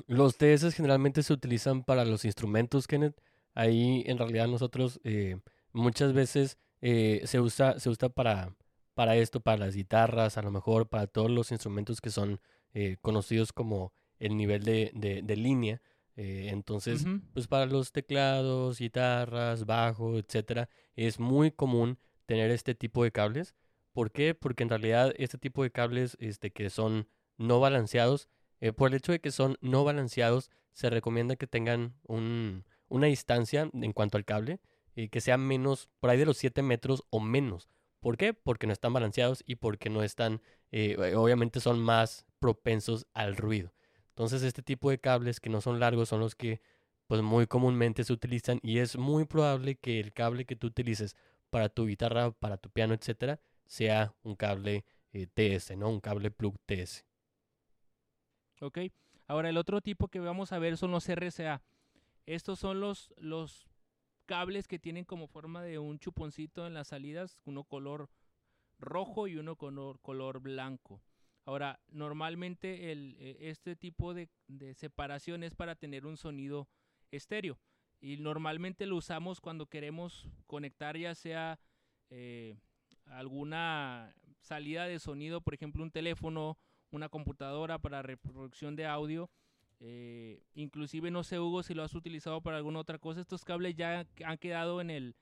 Los 0.07 0.37
TS 0.37 0.73
generalmente 0.73 1.23
se 1.23 1.33
utilizan 1.33 1.83
para 1.83 2.03
los 2.03 2.25
instrumentos, 2.25 2.87
Kenneth. 2.87 3.21
Ahí 3.53 4.03
en 4.07 4.17
realidad 4.17 4.47
nosotros 4.47 4.99
eh, 5.03 5.37
muchas 5.71 6.13
veces 6.13 6.57
eh, 6.81 7.21
se 7.25 7.39
usa, 7.39 7.79
se 7.79 7.89
usa 7.89 8.09
para, 8.09 8.53
para 8.93 9.15
esto, 9.15 9.39
para 9.39 9.57
las 9.57 9.75
guitarras, 9.75 10.37
a 10.37 10.41
lo 10.41 10.51
mejor 10.51 10.87
para 10.87 11.07
todos 11.07 11.31
los 11.31 11.51
instrumentos 11.51 12.01
que 12.01 12.09
son 12.09 12.39
eh, 12.73 12.97
conocidos 13.01 13.53
como 13.53 13.93
el 14.19 14.37
nivel 14.37 14.63
de, 14.63 14.91
de, 14.93 15.35
línea. 15.35 15.81
entonces, 16.15 17.05
pues 17.33 17.47
para 17.47 17.65
los 17.65 17.91
teclados, 17.91 18.79
guitarras, 18.79 19.65
bajo, 19.65 20.17
etcétera, 20.17 20.69
es 20.95 21.19
muy 21.19 21.51
común 21.51 21.97
tener 22.25 22.51
este 22.51 22.75
tipo 22.75 23.03
de 23.03 23.11
cables. 23.11 23.55
¿Por 23.91 24.11
qué? 24.11 24.33
Porque 24.33 24.63
en 24.63 24.69
realidad 24.69 25.13
este 25.17 25.37
tipo 25.37 25.63
de 25.63 25.71
cables 25.71 26.15
este, 26.19 26.51
que 26.51 26.69
son 26.69 27.07
no 27.37 27.59
balanceados 27.59 28.29
eh, 28.63 28.71
por 28.71 28.89
el 28.89 28.95
hecho 28.95 29.11
de 29.11 29.19
que 29.19 29.29
son 29.29 29.57
no 29.59 29.83
balanceados, 29.83 30.49
se 30.71 30.89
recomienda 30.89 31.35
que 31.35 31.47
tengan 31.47 31.95
un, 32.03 32.63
una 32.87 33.07
distancia 33.07 33.69
en 33.73 33.91
cuanto 33.91 34.17
al 34.17 34.23
cable 34.23 34.61
y 34.95 35.09
que 35.09 35.19
sea 35.19 35.37
menos, 35.37 35.89
por 35.99 36.09
ahí 36.09 36.17
de 36.17 36.25
los 36.25 36.37
7 36.37 36.61
metros 36.61 37.03
o 37.09 37.19
menos. 37.19 37.67
¿Por 38.03 38.17
qué? 38.17 38.33
Porque 38.33 38.67
no 38.67 38.73
están 38.73 38.91
balanceados 38.91 39.43
y 39.47 39.55
porque 39.55 39.89
no 39.89 40.03
están, 40.03 40.41
eh, 40.73 41.15
obviamente 41.15 41.61
son 41.61 41.79
más 41.79 42.25
propensos 42.39 43.07
al 43.13 43.37
ruido. 43.37 43.71
Entonces 44.09 44.43
este 44.43 44.61
tipo 44.61 44.89
de 44.89 44.99
cables 44.99 45.39
que 45.39 45.49
no 45.49 45.61
son 45.61 45.79
largos 45.79 46.09
son 46.09 46.19
los 46.19 46.35
que 46.35 46.61
pues 47.07 47.21
muy 47.21 47.47
comúnmente 47.47 48.03
se 48.03 48.11
utilizan 48.11 48.59
y 48.61 48.79
es 48.79 48.97
muy 48.97 49.23
probable 49.23 49.75
que 49.75 50.01
el 50.01 50.11
cable 50.11 50.43
que 50.43 50.57
tú 50.57 50.67
utilices 50.67 51.15
para 51.49 51.69
tu 51.69 51.85
guitarra, 51.87 52.31
para 52.31 52.57
tu 52.57 52.69
piano, 52.69 52.93
etcétera, 52.93 53.39
sea 53.65 54.13
un 54.23 54.35
cable 54.35 54.83
eh, 55.13 55.27
TS, 55.27 55.77
¿no? 55.77 55.89
Un 55.89 56.01
cable 56.01 56.29
plug 56.29 56.57
TS. 56.65 57.05
¿ok? 58.59 58.79
Ahora 59.27 59.47
el 59.47 59.55
otro 59.55 59.79
tipo 59.79 60.09
que 60.09 60.19
vamos 60.19 60.51
a 60.51 60.59
ver 60.59 60.75
son 60.75 60.91
los 60.91 61.07
RCA. 61.07 61.61
Estos 62.25 62.59
son 62.59 62.81
los, 62.81 63.13
los 63.15 63.65
cables 64.25 64.67
que 64.67 64.79
tienen 64.79 65.05
como 65.05 65.27
forma 65.27 65.63
de 65.63 65.79
un 65.79 65.99
chuponcito 65.99 66.65
en 66.67 66.73
las 66.73 66.89
salidas, 66.89 67.37
uno 67.45 67.63
color 67.63 68.09
rojo 68.79 69.27
y 69.27 69.37
uno 69.37 69.55
color, 69.55 69.99
color 70.01 70.39
blanco. 70.39 71.01
Ahora, 71.45 71.79
normalmente 71.89 72.91
el, 72.91 73.15
e, 73.19 73.49
este 73.49 73.75
tipo 73.75 74.13
de, 74.13 74.29
separación 74.75 75.43
es 75.43 75.55
para 75.55 75.75
tener 75.75 76.05
un 76.05 76.17
sonido 76.17 76.67
estéreo. 77.11 77.59
Y 77.99 78.17
normalmente 78.17 78.85
lo 78.85 78.97
usamos 78.97 79.39
cuando 79.39 79.67
queremos 79.67 80.27
conectar 80.47 80.97
ya 80.97 81.15
sea 81.15 81.59
eh, 82.09 82.57
alguna 83.05 84.13
salida 84.41 84.87
de 84.87 84.99
sonido, 84.99 85.41
por 85.41 85.53
ejemplo 85.53 85.83
un 85.83 85.91
teléfono 85.91 86.57
una 86.91 87.09
computadora 87.09 87.79
para 87.79 88.01
reproducción 88.01 88.75
de 88.75 88.85
audio. 88.85 89.29
Eh, 89.85 90.41
inclusive 90.55 91.11
no 91.11 91.25
sé 91.25 91.41
Hugo 91.41 91.61
si 91.61 91.73
lo 91.73 91.83
has 91.83 91.93
utilizado 91.93 92.39
para 92.39 92.55
alguna 92.55 92.79
otra 92.79 92.99
cosa. 92.99 93.19
Estos 93.19 93.43
cables 93.43 93.75
ya 93.75 94.07
han 94.23 94.37
quedado 94.37 94.79
en 94.79 94.89
el, 94.89 95.15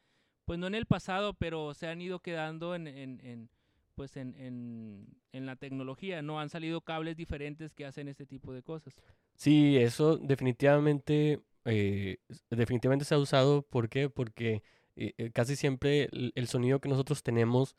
pues 0.45 0.59
no 0.59 0.67
en 0.67 0.75
el 0.75 0.85
pasado, 0.85 1.33
pero 1.33 1.73
se 1.73 1.87
han 1.87 1.99
ido 1.99 2.19
quedando 2.19 2.75
en, 2.75 2.85
en, 2.87 3.49
pues 3.95 4.17
en, 4.17 4.35
en, 4.37 5.45
la 5.47 5.55
tecnología. 5.55 6.21
No 6.21 6.39
han 6.39 6.49
salido 6.49 6.81
cables 6.81 7.17
diferentes 7.17 7.73
que 7.73 7.87
hacen 7.87 8.07
este 8.07 8.27
tipo 8.27 8.53
de 8.53 8.61
cosas. 8.61 8.93
Sí, 9.33 9.77
eso 9.77 10.17
definitivamente, 10.17 11.41
eh, 11.65 12.17
definitivamente 12.51 13.05
se 13.05 13.15
ha 13.15 13.19
usado. 13.19 13.63
¿Por 13.63 13.89
qué? 13.89 14.09
Porque 14.09 14.61
eh, 14.95 15.31
casi 15.33 15.55
siempre 15.55 16.07
el, 16.11 16.47
sonido 16.47 16.79
que 16.79 16.89
nosotros 16.89 17.23
tenemos, 17.23 17.75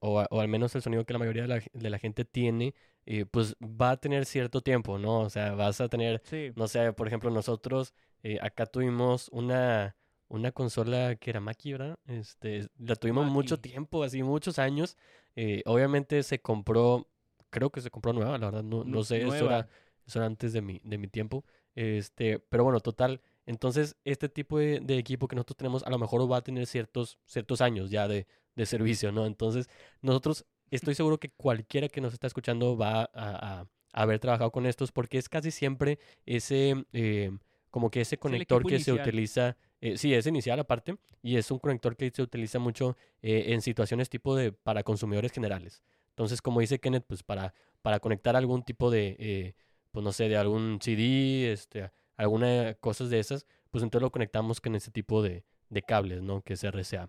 o, 0.00 0.22
o, 0.30 0.40
al 0.40 0.48
menos 0.48 0.74
el 0.74 0.82
sonido 0.82 1.06
que 1.06 1.14
la 1.14 1.18
mayoría 1.18 1.42
de 1.42 1.48
la, 1.48 1.62
de 1.72 1.90
la 1.90 1.98
gente 1.98 2.26
tiene, 2.26 2.74
y 3.04 3.24
pues 3.24 3.56
va 3.60 3.92
a 3.92 3.96
tener 3.96 4.26
cierto 4.26 4.60
tiempo, 4.60 4.98
¿no? 4.98 5.20
O 5.20 5.30
sea, 5.30 5.52
vas 5.54 5.80
a 5.80 5.88
tener, 5.88 6.22
no 6.56 6.68
sé, 6.68 6.92
por 6.92 7.06
ejemplo, 7.06 7.30
nosotros 7.30 7.94
eh, 8.22 8.38
acá 8.42 8.66
tuvimos 8.66 9.28
una, 9.32 9.96
una 10.28 10.52
consola 10.52 11.16
que 11.16 11.30
era 11.30 11.40
Maki, 11.40 11.72
¿verdad? 11.72 11.98
Este, 12.06 12.68
la 12.78 12.96
tuvimos 12.96 13.30
mucho 13.30 13.58
tiempo, 13.58 14.02
así 14.02 14.22
muchos 14.22 14.58
años. 14.58 14.96
Eh, 15.36 15.62
obviamente 15.66 16.22
se 16.22 16.40
compró, 16.40 17.08
creo 17.50 17.70
que 17.70 17.80
se 17.80 17.90
compró 17.90 18.12
nueva, 18.12 18.38
la 18.38 18.46
verdad, 18.46 18.62
no, 18.62 18.84
no 18.84 19.02
sé, 19.02 19.22
eso 19.22 19.46
era, 19.46 19.68
eso 20.06 20.18
era 20.18 20.26
antes 20.26 20.52
de 20.52 20.60
mi, 20.60 20.80
de 20.84 20.98
mi 20.98 21.08
tiempo. 21.08 21.44
Este, 21.74 22.38
pero 22.38 22.64
bueno, 22.64 22.80
total. 22.80 23.20
Entonces, 23.46 23.96
este 24.04 24.28
tipo 24.28 24.58
de, 24.58 24.80
de, 24.80 24.98
equipo 24.98 25.26
que 25.26 25.36
nosotros 25.36 25.56
tenemos 25.56 25.82
a 25.84 25.90
lo 25.90 25.98
mejor 25.98 26.30
va 26.30 26.38
a 26.38 26.42
tener 26.42 26.66
ciertos, 26.66 27.18
ciertos 27.24 27.60
años 27.60 27.90
ya 27.90 28.06
de, 28.06 28.26
de 28.54 28.66
servicio, 28.66 29.12
¿no? 29.12 29.26
Entonces, 29.26 29.68
nosotros 30.02 30.44
estoy 30.76 30.94
seguro 30.94 31.18
que 31.18 31.30
cualquiera 31.30 31.88
que 31.88 32.00
nos 32.00 32.12
está 32.12 32.26
escuchando 32.26 32.76
va 32.76 33.10
a, 33.14 33.66
haber 33.92 34.20
trabajado 34.20 34.52
con 34.52 34.66
estos 34.66 34.92
porque 34.92 35.18
es 35.18 35.28
casi 35.28 35.50
siempre 35.50 35.98
ese, 36.24 36.84
eh, 36.92 37.32
como 37.70 37.90
que 37.90 38.02
ese 38.02 38.18
conector 38.18 38.64
que 38.64 38.78
se 38.78 38.92
utiliza, 38.92 39.56
eh, 39.80 39.98
sí, 39.98 40.14
es 40.14 40.26
inicial 40.28 40.60
aparte, 40.60 40.96
y 41.22 41.36
es 41.36 41.50
un 41.50 41.58
conector 41.58 41.96
que 41.96 42.08
se 42.10 42.22
utiliza 42.22 42.60
mucho 42.60 42.96
eh, 43.20 43.46
en 43.48 43.62
situaciones 43.62 44.08
tipo 44.08 44.36
de, 44.36 44.52
para 44.52 44.84
consumidores 44.84 45.32
generales. 45.32 45.82
Entonces, 46.10 46.40
como 46.40 46.60
dice 46.60 46.78
Kenneth, 46.78 47.04
pues 47.04 47.24
para, 47.24 47.52
para 47.82 47.98
conectar 47.98 48.36
algún 48.36 48.62
tipo 48.62 48.90
de, 48.90 49.56
pues 49.90 50.04
no 50.04 50.12
sé, 50.12 50.28
de 50.28 50.36
algún 50.36 50.78
CD, 50.80 51.52
este, 51.52 51.90
alguna 52.16 52.74
cosas 52.74 53.10
de 53.10 53.18
esas, 53.18 53.44
pues 53.72 53.82
entonces 53.82 54.02
lo 54.02 54.12
conectamos 54.12 54.60
con 54.60 54.76
ese 54.76 54.92
tipo 54.92 55.20
de, 55.20 55.44
de 55.68 55.82
cables, 55.82 56.22
¿no? 56.22 56.42
Que 56.42 56.52
es 56.52 56.62
RCA. 56.62 57.08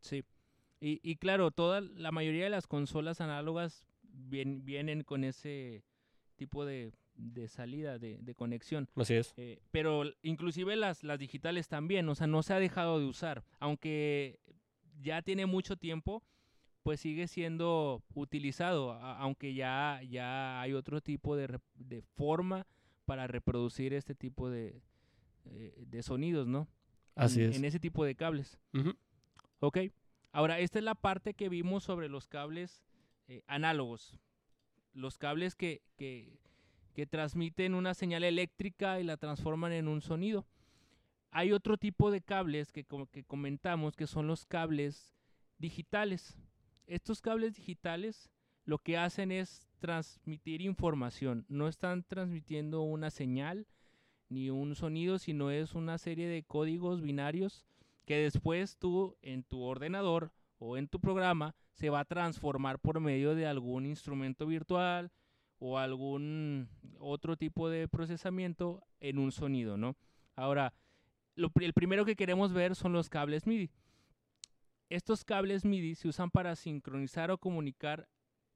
Sí. 0.00 0.24
Y, 0.80 1.00
y 1.02 1.16
claro, 1.16 1.50
toda 1.50 1.80
la 1.80 2.10
mayoría 2.10 2.44
de 2.44 2.50
las 2.50 2.66
consolas 2.66 3.20
análogas 3.20 3.86
vienen 4.02 5.02
con 5.04 5.24
ese 5.24 5.84
tipo 6.36 6.64
de, 6.64 6.92
de 7.14 7.48
salida, 7.48 7.98
de, 7.98 8.18
de, 8.18 8.34
conexión. 8.34 8.88
Así 8.96 9.14
es. 9.14 9.34
Eh, 9.36 9.60
pero 9.70 10.04
inclusive 10.22 10.76
las, 10.76 11.04
las 11.04 11.18
digitales 11.18 11.68
también, 11.68 12.08
o 12.08 12.14
sea, 12.14 12.26
no 12.26 12.42
se 12.42 12.54
ha 12.54 12.58
dejado 12.58 12.98
de 12.98 13.06
usar. 13.06 13.44
Aunque 13.58 14.40
ya 15.02 15.22
tiene 15.22 15.46
mucho 15.46 15.76
tiempo, 15.76 16.22
pues 16.82 17.00
sigue 17.00 17.28
siendo 17.28 18.02
utilizado, 18.14 18.94
aunque 18.94 19.52
ya, 19.54 20.00
ya 20.08 20.60
hay 20.62 20.72
otro 20.72 21.00
tipo 21.00 21.36
de, 21.36 21.58
de 21.74 22.00
forma 22.00 22.66
para 23.04 23.26
reproducir 23.26 23.92
este 23.92 24.14
tipo 24.14 24.48
de, 24.48 24.80
eh, 25.44 25.84
de 25.86 26.02
sonidos, 26.02 26.46
¿no? 26.46 26.68
Así 27.14 27.42
en, 27.42 27.50
es. 27.50 27.56
En 27.56 27.64
ese 27.64 27.80
tipo 27.80 28.04
de 28.04 28.14
cables. 28.14 28.58
Ok. 29.58 29.78
Ahora, 30.32 30.60
esta 30.60 30.78
es 30.78 30.84
la 30.84 30.94
parte 30.94 31.34
que 31.34 31.48
vimos 31.48 31.84
sobre 31.84 32.08
los 32.08 32.28
cables 32.28 32.84
eh, 33.26 33.42
análogos. 33.46 34.16
Los 34.92 35.18
cables 35.18 35.56
que, 35.56 35.82
que, 35.96 36.38
transmiten 37.08 37.74
una 37.74 37.94
señal 37.94 38.24
eléctrica 38.24 39.00
y 39.00 39.04
la 39.04 39.16
transforman 39.16 39.72
en 39.72 39.88
un 39.88 40.02
sonido. 40.02 40.46
Hay 41.30 41.50
otro 41.52 41.78
tipo 41.78 42.10
de 42.10 42.20
cables 42.20 42.72
que, 42.72 42.84
que 43.10 43.24
comentamos 43.24 43.96
que 43.96 44.06
son 44.06 44.26
los 44.26 44.44
cables 44.44 45.16
digitales. 45.56 46.36
Estos 46.86 47.22
cables 47.22 47.54
digitales 47.54 48.30
lo 48.66 48.78
que 48.78 48.98
hacen 48.98 49.32
es 49.32 49.66
transmitir 49.78 50.60
información. 50.60 51.46
No 51.48 51.68
están 51.68 52.02
transmitiendo 52.02 52.82
una 52.82 53.10
señal 53.10 53.66
ni 54.28 54.50
un 54.50 54.74
sonido, 54.74 55.18
sino 55.18 55.50
es 55.50 55.74
una 55.74 55.96
serie 55.96 56.28
de 56.28 56.42
códigos 56.42 57.00
binarios 57.00 57.64
que 58.10 58.16
después 58.16 58.76
tú 58.76 59.16
en 59.22 59.44
tu 59.44 59.62
ordenador 59.62 60.32
o 60.58 60.76
en 60.76 60.88
tu 60.88 60.98
programa 60.98 61.54
se 61.74 61.90
va 61.90 62.00
a 62.00 62.04
transformar 62.04 62.80
por 62.80 62.98
medio 62.98 63.36
de 63.36 63.46
algún 63.46 63.86
instrumento 63.86 64.48
virtual 64.48 65.12
o 65.60 65.78
algún 65.78 66.68
otro 66.98 67.36
tipo 67.36 67.70
de 67.70 67.86
procesamiento 67.86 68.82
en 68.98 69.20
un 69.20 69.30
sonido, 69.30 69.76
¿no? 69.76 69.96
Ahora, 70.34 70.74
el 71.36 71.72
primero 71.72 72.04
que 72.04 72.16
queremos 72.16 72.52
ver 72.52 72.74
son 72.74 72.92
los 72.92 73.08
cables 73.08 73.46
MIDI. 73.46 73.70
Estos 74.88 75.24
cables 75.24 75.64
MIDI 75.64 75.94
se 75.94 76.08
usan 76.08 76.32
para 76.32 76.56
sincronizar 76.56 77.30
o 77.30 77.38
comunicar 77.38 78.08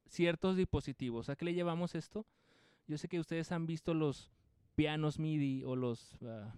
ciertos 0.08 0.56
dispositivos. 0.56 1.28
¿A 1.28 1.36
qué 1.36 1.44
le 1.44 1.54
llevamos 1.54 1.94
esto? 1.94 2.26
Yo 2.88 2.98
sé 2.98 3.06
que 3.06 3.20
ustedes 3.20 3.52
han 3.52 3.66
visto 3.66 3.94
los 3.94 4.32
pianos 4.74 5.20
MIDI 5.20 5.62
o 5.62 5.76
los 5.76 6.18
ah, 6.24 6.52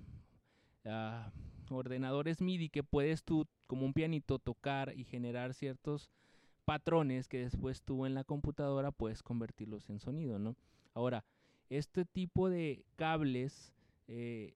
ah, 0.86 1.30
ordenadores 1.70 2.40
MIDI 2.40 2.68
que 2.68 2.82
puedes 2.82 3.24
tú 3.24 3.46
como 3.66 3.84
un 3.84 3.92
pianito 3.92 4.38
tocar 4.38 4.92
y 4.96 5.04
generar 5.04 5.54
ciertos 5.54 6.10
patrones 6.64 7.28
que 7.28 7.38
después 7.38 7.82
tú 7.82 8.06
en 8.06 8.14
la 8.14 8.24
computadora 8.24 8.90
puedes 8.90 9.22
convertirlos 9.22 9.88
en 9.88 10.00
sonido, 10.00 10.38
¿no? 10.38 10.56
Ahora, 10.94 11.24
este 11.70 12.04
tipo 12.04 12.48
de 12.48 12.84
cables 12.96 13.72
eh, 14.08 14.54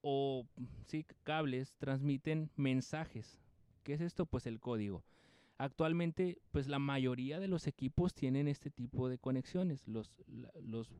o 0.00 0.46
sí, 0.86 1.06
cables 1.22 1.76
transmiten 1.76 2.50
mensajes. 2.56 3.38
¿Qué 3.82 3.94
es 3.94 4.00
esto? 4.00 4.26
Pues 4.26 4.46
el 4.46 4.60
código. 4.60 5.02
Actualmente, 5.56 6.38
pues 6.50 6.68
la 6.68 6.78
mayoría 6.78 7.38
de 7.38 7.48
los 7.48 7.66
equipos 7.66 8.14
tienen 8.14 8.48
este 8.48 8.70
tipo 8.70 9.08
de 9.08 9.18
conexiones, 9.18 9.86
los, 9.86 10.10
los 10.60 10.90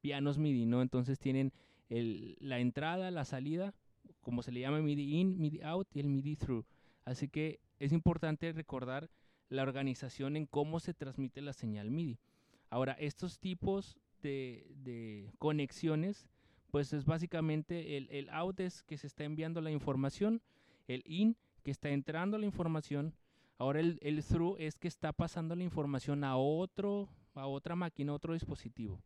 pianos 0.00 0.38
MIDI, 0.38 0.66
¿no? 0.66 0.82
Entonces 0.82 1.18
tienen 1.18 1.52
el, 1.88 2.36
la 2.40 2.58
entrada, 2.58 3.10
la 3.10 3.24
salida 3.24 3.74
como 4.22 4.42
se 4.42 4.52
le 4.52 4.60
llama 4.60 4.80
MIDI 4.80 5.20
in, 5.20 5.38
MIDI 5.38 5.62
out 5.62 5.88
y 5.94 6.00
el 6.00 6.08
MIDI 6.08 6.36
through. 6.36 6.64
Así 7.04 7.28
que 7.28 7.60
es 7.78 7.92
importante 7.92 8.52
recordar 8.52 9.10
la 9.48 9.62
organización 9.62 10.36
en 10.36 10.46
cómo 10.46 10.80
se 10.80 10.94
transmite 10.94 11.42
la 11.42 11.52
señal 11.52 11.90
MIDI. 11.90 12.18
Ahora, 12.70 12.92
estos 12.92 13.38
tipos 13.38 13.98
de, 14.22 15.30
conexiones, 15.38 16.26
pues 16.70 16.92
es 16.92 17.04
básicamente 17.04 17.96
el, 17.96 18.28
out 18.30 18.60
es 18.60 18.82
que 18.82 18.96
se 18.96 19.06
está 19.06 19.24
enviando 19.24 19.60
la 19.60 19.70
información, 19.70 20.40
el 20.88 21.02
in 21.06 21.36
que 21.62 21.70
está 21.70 21.90
entrando 21.90 22.38
la 22.38 22.46
información, 22.46 23.14
ahora 23.58 23.80
el, 23.80 23.98
el 24.00 24.24
through 24.24 24.56
es 24.58 24.78
que 24.78 24.88
está 24.88 25.12
pasando 25.12 25.54
la 25.54 25.64
información 25.64 26.24
a 26.24 26.36
otro, 26.36 27.08
a 27.34 27.46
otra 27.46 27.76
máquina, 27.76 28.12
a 28.12 28.16
otro 28.16 28.34
dispositivo. 28.34 29.02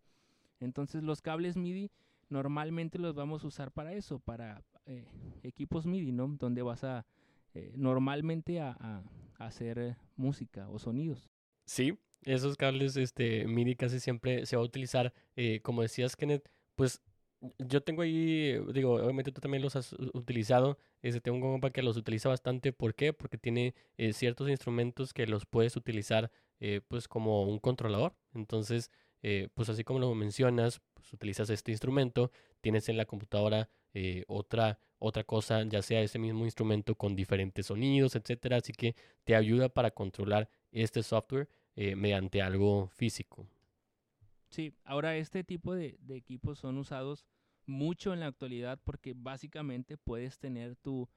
Entonces 0.61 1.03
los 1.03 1.21
cables 1.21 1.57
MIDI 1.57 1.91
normalmente 2.29 2.99
los 2.99 3.15
vamos 3.15 3.45
a 3.45 3.49
usar 3.49 3.73
para 3.73 3.93
eso, 3.95 4.19
para 4.21 4.63
eh, 4.87 5.05
equipos 5.43 5.85
MIDI, 5.85 6.13
¿no? 6.13 6.29
Donde 6.39 6.63
vas 6.63 6.85
a 6.85 7.05
eh, 7.55 7.73
normalmente 7.77 8.61
a, 8.61 9.03
hacer 9.39 9.79
eh, 9.79 9.97
música 10.17 10.69
o 10.71 10.79
sonidos. 10.79 11.29
Sí, 11.67 11.99
esos 12.23 12.57
cables 12.57 12.97
este, 12.97 13.47
MIDI 13.47 13.75
casi 13.75 13.99
siempre 14.01 14.47
se 14.47 14.57
va 14.57 14.63
a 14.63 14.65
utilizar, 14.65 15.13
como 15.63 15.83
decías 15.83 16.17
Kenneth, 16.17 16.49
pues 16.75 17.03
yo 17.59 17.83
tengo 17.83 18.03
ahí, 18.03 18.59
digo, 18.73 18.95
obviamente 18.95 19.33
tú 19.33 19.41
también 19.41 19.63
los 19.63 19.77
has 19.77 19.93
utilizado, 20.15 20.79
este, 21.03 21.21
tengo 21.21 21.37
un 21.37 21.43
compa 21.43 21.71
que 21.71 21.83
los 21.83 21.97
utiliza 21.97 22.29
bastante, 22.29 22.73
¿por 22.73 22.95
qué? 22.95 23.13
Porque 23.13 23.37
tiene 23.37 23.75
ciertos 24.13 24.49
instrumentos 24.49 25.13
que 25.13 25.27
los 25.27 25.45
puedes 25.45 25.77
utilizar 25.77 26.31
pues 26.89 27.09
como 27.09 27.43
un 27.43 27.59
controlador, 27.59 28.15
entonces 28.33 28.91
pues 29.55 29.69
así 29.69 29.85
como 29.85 29.99
lo 29.99 30.15
mencionas, 30.15 30.81
pues, 31.07 31.15
utilizas 31.15 31.51
este 31.51 31.71
instrumento, 31.71 32.33
tienes 32.61 32.89
en 32.89 32.97
la 32.97 33.05
computadora 33.05 33.69
eh, 33.95 34.25
otra, 34.27 34.81
otra 34.99 35.23
cosa, 35.23 35.63
ya 35.63 35.81
sea 35.81 36.01
ese 36.01 36.19
mismo 36.19 36.45
instrumento 36.45 36.97
con 36.97 37.15
diferentes 37.15 37.67
sonidos, 37.67 38.17
etcétera. 38.17 38.57
Así 38.57 38.73
que 38.73 38.97
te 39.25 39.37
ayuda 39.37 39.69
para 39.69 39.93
controlar 39.93 40.49
este 40.73 41.03
software 41.03 41.49
eh, 41.77 41.95
mediante 41.95 42.43
algo 42.43 42.89
físico. 42.89 43.47
Sí, 44.49 44.75
ahora 44.85 45.17
este 45.17 45.45
tipo 45.45 45.75
de, 45.75 45.97
de, 46.01 46.17
equipos 46.17 46.59
son 46.59 46.79
usados 46.79 47.25
mucho 47.67 48.13
en 48.13 48.21
la 48.21 48.27
actualidad 48.27 48.81
porque 48.83 49.13
básicamente 49.17 49.97
puedes 49.97 50.39
tener 50.39 50.77
tu 50.77 51.09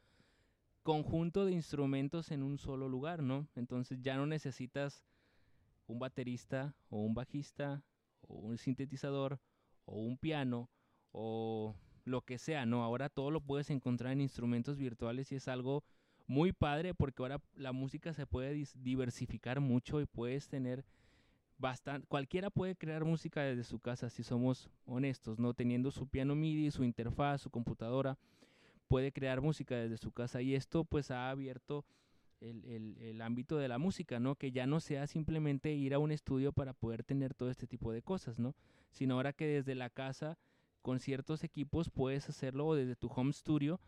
conjunto 0.83 1.45
de 1.45 1.53
instrumentos 1.53 2.31
en 2.31 2.43
un 2.43 2.57
solo 2.57 2.89
lugar, 2.89 3.21
¿no? 3.23 3.47
Entonces 3.55 3.99
ya 4.01 4.17
no 4.17 4.25
necesitas 4.25 5.05
un 5.87 5.99
baterista 5.99 6.75
o 6.89 6.97
un 7.01 7.13
bajista 7.13 7.83
o 8.21 8.35
un 8.35 8.57
sintetizador 8.57 9.39
o 9.89 9.97
un 9.99 10.17
piano 10.17 10.69
o 11.11 11.75
lo 12.05 12.21
que 12.21 12.37
sea, 12.37 12.65
¿no? 12.65 12.83
Ahora 12.83 13.09
todo 13.09 13.31
lo 13.31 13.41
puedes 13.41 13.69
encontrar 13.69 14.13
en 14.13 14.21
instrumentos 14.21 14.77
virtuales 14.77 15.31
y 15.31 15.35
es 15.35 15.47
algo 15.47 15.83
muy 16.27 16.51
padre 16.51 16.93
porque 16.93 17.21
ahora 17.21 17.41
la 17.55 17.71
música 17.71 18.13
se 18.13 18.25
puede 18.27 18.65
diversificar 18.75 19.59
mucho 19.59 19.99
y 20.01 20.05
puedes 20.05 20.47
tener 20.47 20.85
bastante, 21.57 22.07
cualquiera 22.07 22.49
puede 22.49 22.75
crear 22.75 23.03
música 23.03 23.41
desde 23.41 23.63
su 23.63 23.79
casa 23.79 24.09
si 24.09 24.23
somos 24.23 24.69
honestos, 24.85 25.39
¿no? 25.39 25.53
Teniendo 25.53 25.91
su 25.91 26.07
piano 26.07 26.35
MIDI, 26.35 26.71
su 26.71 26.83
interfaz, 26.83 27.41
su 27.41 27.49
computadora, 27.49 28.17
puede 28.87 29.11
crear 29.11 29.41
música 29.41 29.75
desde 29.75 29.97
su 29.97 30.11
casa 30.11 30.41
y 30.41 30.55
esto 30.55 30.83
pues 30.83 31.11
ha 31.11 31.29
abierto 31.29 31.85
el, 32.41 32.63
el, 32.65 32.97
el, 33.01 33.21
ámbito 33.21 33.57
de 33.57 33.67
la 33.67 33.77
música, 33.77 34.19
¿no? 34.19 34.35
Que 34.35 34.51
ya 34.51 34.65
no 34.65 34.79
sea 34.79 35.07
simplemente 35.07 35.73
ir 35.73 35.93
a 35.93 35.99
un 35.99 36.11
estudio 36.11 36.53
para 36.53 36.73
poder 36.73 37.03
tener 37.03 37.33
todo 37.33 37.49
este 37.49 37.67
tipo 37.67 37.91
de 37.91 38.01
cosas, 38.01 38.39
¿no? 38.39 38.55
Sino 38.91 39.15
ahora 39.15 39.33
que 39.33 39.45
desde 39.45 39.75
la 39.75 39.89
casa, 39.89 40.37
con 40.81 40.99
ciertos 40.99 41.43
equipos, 41.43 41.89
puedes 41.89 42.29
hacerlo 42.29 42.73
desde 42.73 42.95
tu 42.95 43.07
home 43.07 43.33
studio. 43.33 43.79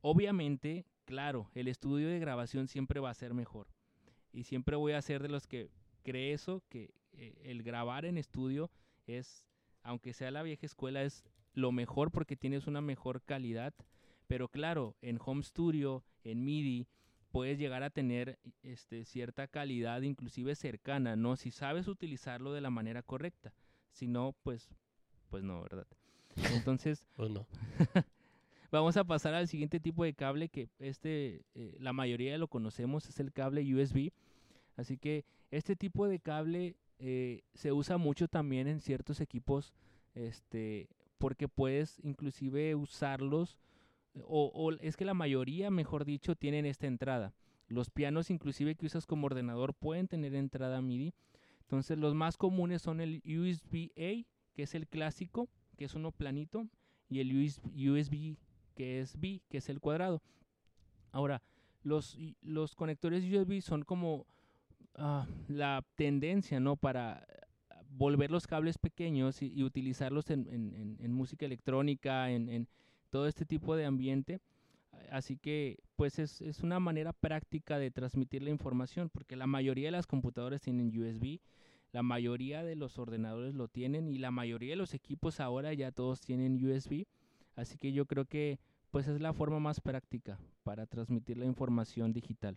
Obviamente, 0.00 0.86
claro, 1.04 1.50
el 1.54 1.68
estudio 1.68 2.08
de 2.08 2.18
grabación 2.18 2.68
siempre 2.68 3.00
va 3.00 3.10
a 3.10 3.14
ser 3.14 3.34
mejor. 3.34 3.68
Y 4.32 4.44
siempre 4.44 4.76
voy 4.76 4.92
a 4.92 5.02
ser 5.02 5.22
de 5.22 5.28
los 5.28 5.46
que 5.46 5.70
cree 6.02 6.32
eso, 6.32 6.62
que 6.68 6.94
eh, 7.12 7.34
el 7.44 7.62
grabar 7.62 8.04
en 8.04 8.16
estudio 8.18 8.70
es, 9.06 9.46
aunque 9.82 10.12
sea 10.12 10.30
la 10.30 10.42
vieja 10.42 10.66
escuela, 10.66 11.02
es 11.02 11.24
lo 11.52 11.72
mejor 11.72 12.10
porque 12.10 12.36
tienes 12.36 12.66
una 12.66 12.80
mejor 12.80 13.22
calidad. 13.22 13.74
Pero 14.26 14.48
claro, 14.48 14.96
en 15.02 15.18
home 15.24 15.42
studio, 15.42 16.04
en 16.22 16.44
MIDI, 16.44 16.86
puedes 17.30 17.58
llegar 17.58 17.82
a 17.82 17.90
tener 17.90 18.38
este, 18.62 19.04
cierta 19.04 19.48
calidad, 19.48 20.02
inclusive 20.02 20.54
cercana, 20.54 21.16
¿no? 21.16 21.36
Si 21.36 21.50
sabes 21.50 21.88
utilizarlo 21.88 22.52
de 22.52 22.60
la 22.60 22.70
manera 22.70 23.02
correcta. 23.02 23.52
Si 23.92 24.06
no, 24.06 24.34
pues, 24.42 24.68
pues 25.28 25.42
no, 25.42 25.62
¿verdad? 25.62 25.86
Entonces, 26.54 27.06
pues 27.16 27.30
no. 27.30 27.46
vamos 28.70 28.96
a 28.96 29.04
pasar 29.04 29.34
al 29.34 29.48
siguiente 29.48 29.80
tipo 29.80 30.04
de 30.04 30.14
cable 30.14 30.48
que 30.48 30.68
este, 30.78 31.44
eh, 31.54 31.76
la 31.80 31.92
mayoría 31.92 32.38
lo 32.38 32.48
conocemos, 32.48 33.08
es 33.08 33.20
el 33.20 33.32
cable 33.32 33.62
USB. 33.74 34.12
Así 34.76 34.96
que 34.96 35.24
este 35.50 35.76
tipo 35.76 36.06
de 36.06 36.20
cable 36.20 36.76
eh, 36.98 37.42
se 37.54 37.72
usa 37.72 37.98
mucho 37.98 38.28
también 38.28 38.68
en 38.68 38.80
ciertos 38.80 39.20
equipos, 39.20 39.72
este, 40.14 40.88
porque 41.18 41.48
puedes 41.48 41.98
inclusive 42.02 42.74
usarlos 42.74 43.58
o, 44.24 44.72
es 44.80 44.96
que 44.96 45.04
la 45.04 45.14
mayoría, 45.14 45.70
mejor 45.70 46.04
dicho, 46.04 46.34
tienen 46.34 46.66
esta 46.66 46.86
entrada. 46.86 47.32
Los 47.68 47.90
pianos 47.90 48.30
inclusive 48.30 48.74
que 48.74 48.86
usas 48.86 49.06
como 49.06 49.26
ordenador 49.26 49.74
pueden 49.74 50.08
tener 50.08 50.34
entrada 50.34 50.80
MIDI. 50.80 51.14
Entonces 51.70 51.98
los 51.98 52.16
más 52.16 52.36
comunes 52.36 52.82
son 52.82 53.00
el 53.00 53.22
USB-A, 53.24 54.26
que 54.54 54.62
es 54.64 54.74
el 54.74 54.88
clásico, 54.88 55.48
que 55.76 55.84
es 55.84 55.94
uno 55.94 56.10
planito, 56.10 56.66
y 57.08 57.20
el 57.20 57.32
USB, 57.32 58.36
que 58.74 58.98
es 58.98 59.20
B, 59.20 59.40
que 59.48 59.58
es 59.58 59.68
el 59.68 59.78
cuadrado. 59.78 60.20
Ahora, 61.12 61.44
los, 61.84 62.18
los 62.42 62.74
conectores 62.74 63.22
USB 63.22 63.60
son 63.60 63.84
como 63.84 64.26
ah, 64.96 65.28
la 65.46 65.84
tendencia, 65.94 66.58
¿no? 66.58 66.74
Para 66.74 67.24
volver 67.88 68.32
los 68.32 68.48
cables 68.48 68.76
pequeños 68.76 69.40
y, 69.40 69.62
utilizarlos 69.62 70.30
en, 70.30 70.48
en, 70.98 71.12
música 71.12 71.46
electrónica, 71.46 72.32
en, 72.32 72.66
todo 73.10 73.28
este 73.28 73.44
tipo 73.44 73.76
de 73.76 73.84
ambiente. 73.84 74.40
Así 75.10 75.36
que 75.36 75.78
pues 75.96 76.18
es, 76.18 76.40
es, 76.40 76.60
una 76.62 76.78
manera 76.78 77.12
práctica 77.12 77.78
de 77.78 77.90
transmitir 77.90 78.42
la 78.42 78.50
información 78.50 79.10
porque 79.10 79.34
la 79.34 79.46
mayoría 79.46 79.88
de 79.88 79.92
las 79.92 80.06
computadoras 80.06 80.62
tienen 80.62 80.96
USB, 80.96 81.40
la 81.92 82.02
mayoría 82.02 82.62
de 82.62 82.76
los 82.76 82.98
ordenadores 82.98 83.54
lo 83.54 83.66
tienen 83.66 84.08
y 84.08 84.18
la 84.18 84.30
mayoría 84.30 84.70
de 84.70 84.76
los 84.76 84.94
equipos 84.94 85.40
ahora 85.40 85.74
ya 85.74 85.90
todos 85.90 86.20
tienen 86.20 86.64
USB. 86.64 87.06
Así 87.56 87.76
que 87.76 87.92
yo 87.92 88.06
creo 88.06 88.24
que 88.24 88.60
pues 88.90 89.08
es 89.08 89.20
la 89.20 89.32
forma 89.32 89.58
más 89.58 89.80
práctica 89.80 90.38
para 90.62 90.86
transmitir 90.86 91.36
la 91.36 91.46
información 91.46 92.12
digital. 92.12 92.56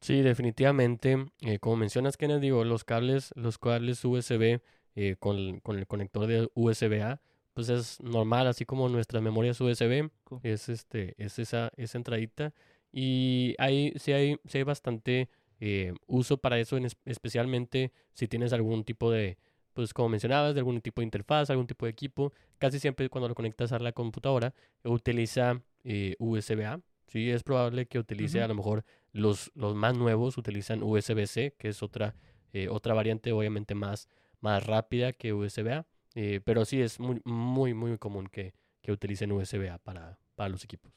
Sí, 0.00 0.22
definitivamente. 0.22 1.26
Eh, 1.40 1.58
como 1.58 1.76
mencionas, 1.76 2.16
Kenneth, 2.16 2.40
digo, 2.40 2.64
los 2.64 2.84
cables, 2.84 3.32
los 3.36 3.58
cables 3.58 4.04
USB 4.04 4.60
eh, 4.94 5.16
con, 5.18 5.60
con 5.60 5.78
el 5.78 5.86
conector 5.86 6.26
de 6.26 6.48
USB-A 6.54 7.20
pues 7.54 7.68
es 7.68 8.00
normal, 8.02 8.48
así 8.48 8.64
como 8.64 8.88
nuestras 8.88 9.22
memorias 9.22 9.60
USB, 9.60 10.10
es 10.42 10.68
este, 10.68 11.14
es 11.16 11.38
esa, 11.38 11.70
esa 11.76 11.98
entradita. 11.98 12.52
Y 12.92 13.54
hay, 13.58 13.92
sí 13.96 14.12
hay, 14.12 14.36
sí 14.44 14.58
hay 14.58 14.64
bastante 14.64 15.28
eh, 15.60 15.94
uso 16.06 16.36
para 16.36 16.58
eso, 16.58 16.76
en 16.76 16.88
especialmente 17.04 17.92
si 18.12 18.28
tienes 18.28 18.52
algún 18.52 18.84
tipo 18.84 19.10
de, 19.10 19.38
pues 19.72 19.94
como 19.94 20.08
mencionabas, 20.08 20.54
de 20.54 20.60
algún 20.60 20.80
tipo 20.80 21.00
de 21.00 21.06
interfaz, 21.06 21.48
algún 21.50 21.66
tipo 21.66 21.86
de 21.86 21.92
equipo. 21.92 22.32
Casi 22.58 22.78
siempre 22.78 23.08
cuando 23.08 23.28
lo 23.28 23.34
conectas 23.34 23.72
a 23.72 23.78
la 23.78 23.92
computadora, 23.92 24.52
utiliza 24.82 25.62
eh, 25.84 26.16
USB-A. 26.18 26.80
Sí, 27.06 27.30
es 27.30 27.42
probable 27.42 27.86
que 27.86 27.98
utilice 27.98 28.42
a 28.42 28.48
lo 28.48 28.54
mejor 28.54 28.84
los, 29.12 29.52
los 29.54 29.74
más 29.74 29.96
nuevos 29.96 30.38
utilizan 30.38 30.82
USB-C, 30.82 31.54
que 31.56 31.68
es 31.68 31.82
otra, 31.82 32.16
eh, 32.52 32.68
otra 32.68 32.94
variante 32.94 33.30
obviamente 33.32 33.74
más, 33.74 34.08
más 34.40 34.66
rápida 34.66 35.12
que 35.12 35.32
USB-A. 35.32 35.86
Eh, 36.14 36.40
pero 36.44 36.64
sí 36.64 36.80
es 36.80 37.00
muy, 37.00 37.20
muy, 37.24 37.74
muy 37.74 37.98
común 37.98 38.28
que, 38.28 38.54
que 38.82 38.92
utilicen 38.92 39.32
USB-A 39.32 39.78
para, 39.78 40.18
para 40.36 40.48
los 40.48 40.64
equipos. 40.64 40.92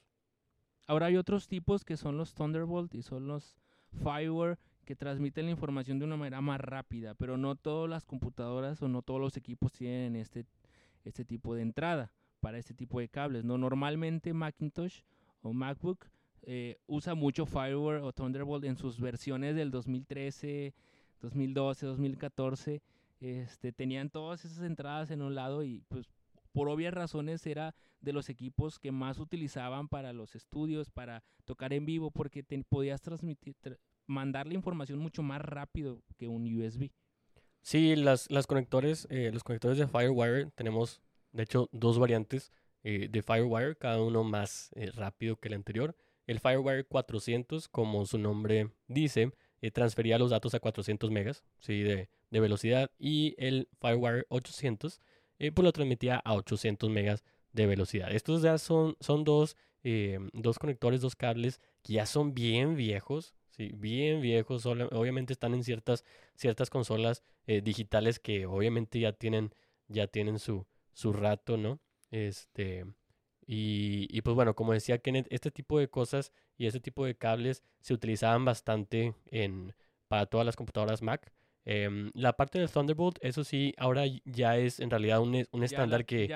Ahora 0.86 1.08
hay 1.08 1.18
otros 1.18 1.48
tipos 1.48 1.84
que 1.84 1.98
son 1.98 2.18
los 2.18 2.34
Thunderbolt 2.34 2.94
y 2.96 3.02
son 3.02 3.28
los 3.28 3.58
Firewire 4.04 4.58
que 4.86 4.96
transmiten 4.96 5.46
la 5.46 5.52
información 5.52 6.00
de 6.00 6.06
una 6.06 6.16
manera 6.16 6.40
más 6.40 6.62
rápida, 6.62 7.14
pero 7.14 7.38
no 7.38 7.56
todas 7.56 7.90
las 7.90 8.06
computadoras 8.06 8.82
o 8.82 8.88
no 8.88 9.02
todos 9.02 9.20
los 9.20 9.36
equipos 9.36 9.74
tienen 9.74 10.16
este, 10.16 10.46
este 11.04 11.26
tipo 11.26 11.56
de 11.56 11.64
entrada 11.64 12.12
para 12.40 12.58
este 12.58 12.74
tipo 12.74 13.00
de 13.00 13.10
cables. 13.10 13.44
No 13.44 13.58
normalmente 13.58 14.34
Macintosh 14.34 15.02
o 15.42 15.52
MacBook 15.52 16.06
eh, 16.44 16.78
usa 16.88 17.16
mucho 17.16 17.46
Firewire 17.46 18.00
o 18.00 18.14
Thunderbolt 18.14 18.64
en 18.64 18.78
sus 18.78 19.00
versiones 19.00 19.56
del 19.56 19.72
2013, 19.72 20.74
2012, 21.20 21.86
2014 21.86 22.82
este, 23.20 23.72
tenían 23.72 24.10
todas 24.10 24.46
esas 24.46 24.64
entradas 24.64 25.12
en 25.12 25.22
un 25.22 25.36
lado 25.36 25.64
y 25.64 25.82
pues 25.88 26.08
por 26.52 26.70
obvias 26.70 26.94
razones 26.94 27.46
era 27.46 27.76
de 28.02 28.14
los 28.14 28.30
equipos 28.30 28.80
que 28.80 28.92
más 28.92 29.20
utilizaban 29.20 29.88
para 29.88 30.14
los 30.14 30.36
estudios, 30.36 30.90
para 30.90 31.24
tocar 31.46 31.74
en 31.74 31.86
vivo, 31.86 32.12
porque 32.12 32.44
podías 32.68 33.02
transmitir, 33.02 33.56
mandar 34.08 34.48
la 34.48 34.54
información 34.54 35.00
mucho 35.00 35.22
más 35.22 35.42
rápido 35.42 36.02
que 36.18 36.28
un 36.28 36.46
USB. 36.46 36.92
Sí, 37.62 37.96
las, 37.96 38.32
las 38.32 38.48
conectores, 38.48 39.08
eh, 39.10 39.30
los 39.34 39.44
conectores 39.44 39.78
de 39.78 39.88
Firewire, 39.88 40.52
tenemos 40.56 41.02
de 41.32 41.44
hecho 41.44 41.70
dos 41.72 42.00
variantes 42.00 42.52
eh, 42.84 43.10
de 43.10 43.22
Firewire, 43.22 43.76
cada 43.76 44.02
uno 44.02 44.24
más 44.24 44.72
eh, 44.76 44.92
rápido 44.92 45.36
que 45.36 45.50
el 45.50 45.56
anterior. 45.56 45.96
el 46.26 46.40
FireWire 46.40 46.86
400, 46.86 47.68
como 47.68 48.06
su 48.06 48.18
nombre 48.18 48.72
dice, 48.88 49.32
eh, 49.62 49.72
transfería 49.72 50.20
los 50.20 50.32
datos 50.32 50.54
a 50.54 50.60
400 50.60 51.10
megas 51.12 51.44
¿sí? 51.60 51.82
de, 51.82 52.10
velocidad 52.30 52.92
y 53.00 53.36
el 53.38 53.70
FireWire 53.80 54.26
800 54.30 55.02
eh, 55.40 55.52
pues 55.52 55.64
lo 55.64 55.72
transmitía 55.72 56.18
a 56.18 56.34
800 56.34 56.90
megas 56.90 57.24
de 57.54 57.66
velocidad. 57.66 58.12
Estos 58.12 58.42
ya 58.42 58.58
son, 58.58 58.96
son 59.00 59.24
dos, 59.24 59.56
eh, 59.84 60.20
dos 60.34 60.60
conectores, 60.60 61.02
dos 61.02 61.16
cables 61.16 61.60
que 61.84 61.94
ya 61.94 62.06
son 62.06 62.34
bien 62.34 62.76
viejos, 62.76 63.34
¿sí? 63.50 63.72
bien 63.74 64.22
viejos. 64.22 64.66
obviamente 64.66 65.34
están 65.34 65.54
en 65.54 65.64
ciertas, 65.64 66.04
ciertas 66.36 66.70
consolas 66.70 67.24
digitales 67.46 68.20
que 68.20 68.46
obviamente 68.46 69.00
ya 69.00 69.14
tienen, 69.14 69.54
ya 69.88 70.08
tienen 70.08 70.38
su, 70.38 70.68
su 70.94 71.14
rato, 71.14 71.56
¿no? 71.56 71.80
Este, 72.12 72.86
y, 73.48 74.08
y, 74.12 74.22
pues 74.22 74.36
bueno, 74.36 74.56
como 74.56 74.74
decía 74.74 74.98
Kenneth, 74.98 75.28
este 75.30 75.52
tipo 75.52 75.80
de 75.80 75.90
cosas 75.90 76.34
y 76.58 76.68
este 76.68 76.82
tipo 76.82 77.06
de 77.06 77.16
cables 77.16 77.64
se 77.80 77.94
utilizaban 77.94 78.44
bastante 78.44 79.16
en, 79.32 79.74
para 80.10 80.26
todas 80.26 80.46
las 80.46 80.58
computadoras 80.58 81.02
Mac. 81.02 81.32
Em, 81.64 82.12
la 82.14 82.34
parte 82.34 82.60
del 82.60 82.70
Thunderbolt, 82.70 83.18
eso 83.22 83.44
sí, 83.44 83.74
ahora 83.78 84.04
ya 84.26 84.58
es 84.58 84.80
en 84.80 84.90
realidad 84.90 85.22
un, 85.22 85.46
un 85.52 85.64
estándar 85.64 86.06
que 86.06 86.30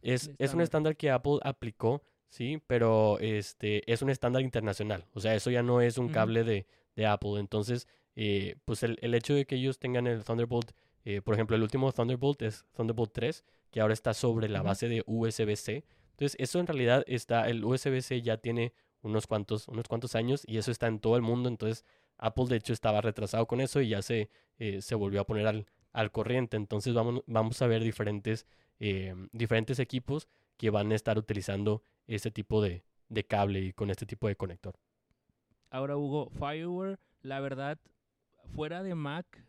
es, 0.00 0.30
es 0.38 0.54
un 0.54 0.60
estándar 0.62 0.96
que 0.96 1.10
Apple 1.10 1.38
aplicó, 1.42 2.02
sí, 2.28 2.62
pero 2.66 3.18
este 3.20 3.90
es 3.90 4.00
un 4.02 4.10
estándar 4.10 4.42
internacional. 4.42 5.06
O 5.12 5.20
sea, 5.20 5.34
eso 5.34 5.50
ya 5.50 5.62
no 5.62 5.80
es 5.80 5.98
un 5.98 6.08
cable 6.08 6.44
de, 6.44 6.66
de, 6.96 7.06
Apple. 7.06 7.38
Entonces, 7.38 7.86
eh, 8.16 8.56
pues 8.64 8.82
el, 8.82 8.98
el, 9.02 9.14
hecho 9.14 9.34
de 9.34 9.46
que 9.46 9.56
ellos 9.56 9.78
tengan 9.78 10.06
el 10.06 10.24
Thunderbolt, 10.24 10.72
eh, 11.04 11.20
por 11.20 11.34
ejemplo, 11.34 11.56
el 11.56 11.62
último 11.62 11.92
Thunderbolt 11.92 12.40
es 12.42 12.64
Thunderbolt 12.74 13.12
3, 13.12 13.44
que 13.70 13.80
ahora 13.80 13.92
está 13.92 14.14
sobre 14.14 14.48
la 14.48 14.62
base 14.62 14.88
de 14.88 15.02
USB-C. 15.06 15.84
Entonces, 16.22 16.38
eso 16.38 16.60
en 16.60 16.68
realidad 16.68 17.02
está, 17.08 17.48
el 17.48 17.64
USB-C 17.64 18.22
ya 18.22 18.36
tiene 18.36 18.72
unos 19.00 19.26
cuantos, 19.26 19.66
unos 19.66 19.88
cuantos 19.88 20.14
años 20.14 20.44
y 20.46 20.58
eso 20.58 20.70
está 20.70 20.86
en 20.86 21.00
todo 21.00 21.16
el 21.16 21.22
mundo. 21.22 21.48
Entonces, 21.48 21.84
Apple 22.16 22.44
de 22.46 22.58
hecho 22.58 22.72
estaba 22.72 23.00
retrasado 23.00 23.44
con 23.48 23.60
eso 23.60 23.80
y 23.80 23.88
ya 23.88 24.02
se, 24.02 24.30
eh, 24.60 24.80
se 24.82 24.94
volvió 24.94 25.22
a 25.22 25.26
poner 25.26 25.48
al, 25.48 25.66
al, 25.92 26.12
corriente. 26.12 26.56
Entonces 26.56 26.94
vamos, 26.94 27.24
vamos 27.26 27.60
a 27.60 27.66
ver 27.66 27.82
diferentes, 27.82 28.46
eh, 28.78 29.16
diferentes 29.32 29.80
equipos 29.80 30.28
que 30.58 30.70
van 30.70 30.92
a 30.92 30.94
estar 30.94 31.18
utilizando 31.18 31.82
este 32.06 32.30
tipo 32.30 32.62
de, 32.62 32.84
de 33.08 33.24
cable 33.24 33.58
y 33.58 33.72
con 33.72 33.90
este 33.90 34.06
tipo 34.06 34.28
de 34.28 34.36
conector. 34.36 34.76
Ahora, 35.70 35.96
Hugo, 35.96 36.30
Fireware, 36.30 37.00
la 37.22 37.40
verdad, 37.40 37.80
fuera 38.54 38.84
de 38.84 38.94
Mac, 38.94 39.44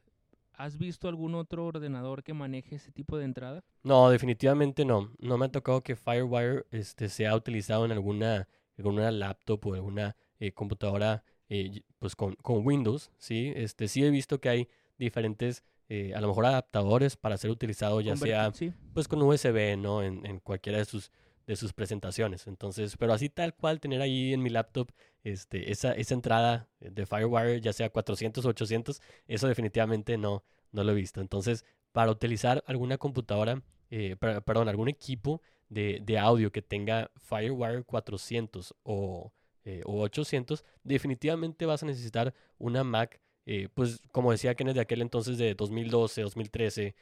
¿has 0.55 0.77
visto 0.77 1.07
algún 1.07 1.35
otro 1.35 1.65
ordenador 1.65 2.23
que 2.23 2.33
maneje 2.33 2.75
ese 2.75 2.91
tipo 2.91 3.17
de 3.17 3.25
entrada? 3.25 3.63
No, 3.83 4.09
definitivamente 4.09 4.85
no. 4.85 5.11
No 5.19 5.37
me 5.37 5.45
ha 5.45 5.51
tocado 5.51 5.81
que 5.81 5.95
Firewire 5.95 6.65
este, 6.71 7.09
sea 7.09 7.35
utilizado 7.35 7.85
en 7.85 7.91
alguna, 7.91 8.47
alguna 8.77 9.11
laptop 9.11 9.65
o 9.67 9.73
alguna 9.73 10.15
eh, 10.39 10.51
computadora 10.51 11.23
eh, 11.49 11.81
pues 11.99 12.15
con, 12.15 12.35
con, 12.35 12.65
Windows, 12.65 13.11
¿sí? 13.17 13.53
Este, 13.55 13.87
sí 13.87 14.03
he 14.03 14.09
visto 14.09 14.39
que 14.39 14.49
hay 14.49 14.69
diferentes, 14.97 15.63
eh, 15.89 16.13
a 16.15 16.21
lo 16.21 16.27
mejor 16.27 16.45
adaptadores 16.45 17.15
para 17.17 17.37
ser 17.37 17.51
utilizado 17.51 18.01
ya 18.01 18.15
sea 18.15 18.51
pues 18.93 19.07
con 19.07 19.21
USB, 19.21 19.77
¿no? 19.77 20.01
En, 20.01 20.25
en, 20.25 20.39
cualquiera 20.39 20.79
de 20.79 20.85
sus, 20.85 21.11
de 21.47 21.55
sus 21.55 21.73
presentaciones. 21.73 22.47
Entonces, 22.47 22.95
pero 22.97 23.13
así 23.13 23.29
tal 23.29 23.53
cual 23.55 23.79
tener 23.79 24.01
ahí 24.01 24.33
en 24.33 24.41
mi 24.41 24.49
laptop 24.49 24.91
este, 25.23 25.71
esa, 25.71 25.93
esa 25.93 26.13
entrada 26.13 26.69
de 26.79 27.05
FireWire, 27.05 27.61
ya 27.61 27.73
sea 27.73 27.89
400 27.89 28.45
o 28.45 28.49
800, 28.49 29.01
eso 29.27 29.47
definitivamente 29.47 30.17
no, 30.17 30.43
no 30.71 30.83
lo 30.83 30.91
he 30.91 30.95
visto. 30.95 31.21
Entonces, 31.21 31.65
para 31.91 32.11
utilizar 32.11 32.63
alguna 32.67 32.97
computadora, 32.97 33.61
eh, 33.89 34.15
perdón, 34.17 34.69
algún 34.69 34.89
equipo 34.89 35.41
de, 35.69 35.99
de 36.03 36.17
audio 36.19 36.51
que 36.51 36.61
tenga 36.61 37.11
FireWire 37.17 37.83
400 37.83 38.75
o 38.83 39.31
eh, 39.65 39.81
o 39.85 40.01
800, 40.01 40.65
definitivamente 40.83 41.65
vas 41.65 41.83
a 41.83 41.85
necesitar 41.85 42.33
una 42.57 42.83
Mac, 42.83 43.21
eh, 43.45 43.69
pues 43.73 44.01
como 44.11 44.31
decía 44.31 44.55
Kenneth 44.55 44.75
de 44.75 44.81
aquel 44.81 45.01
entonces 45.01 45.37
de 45.37 45.55
2012, 45.55 46.21
2013, 46.21 46.95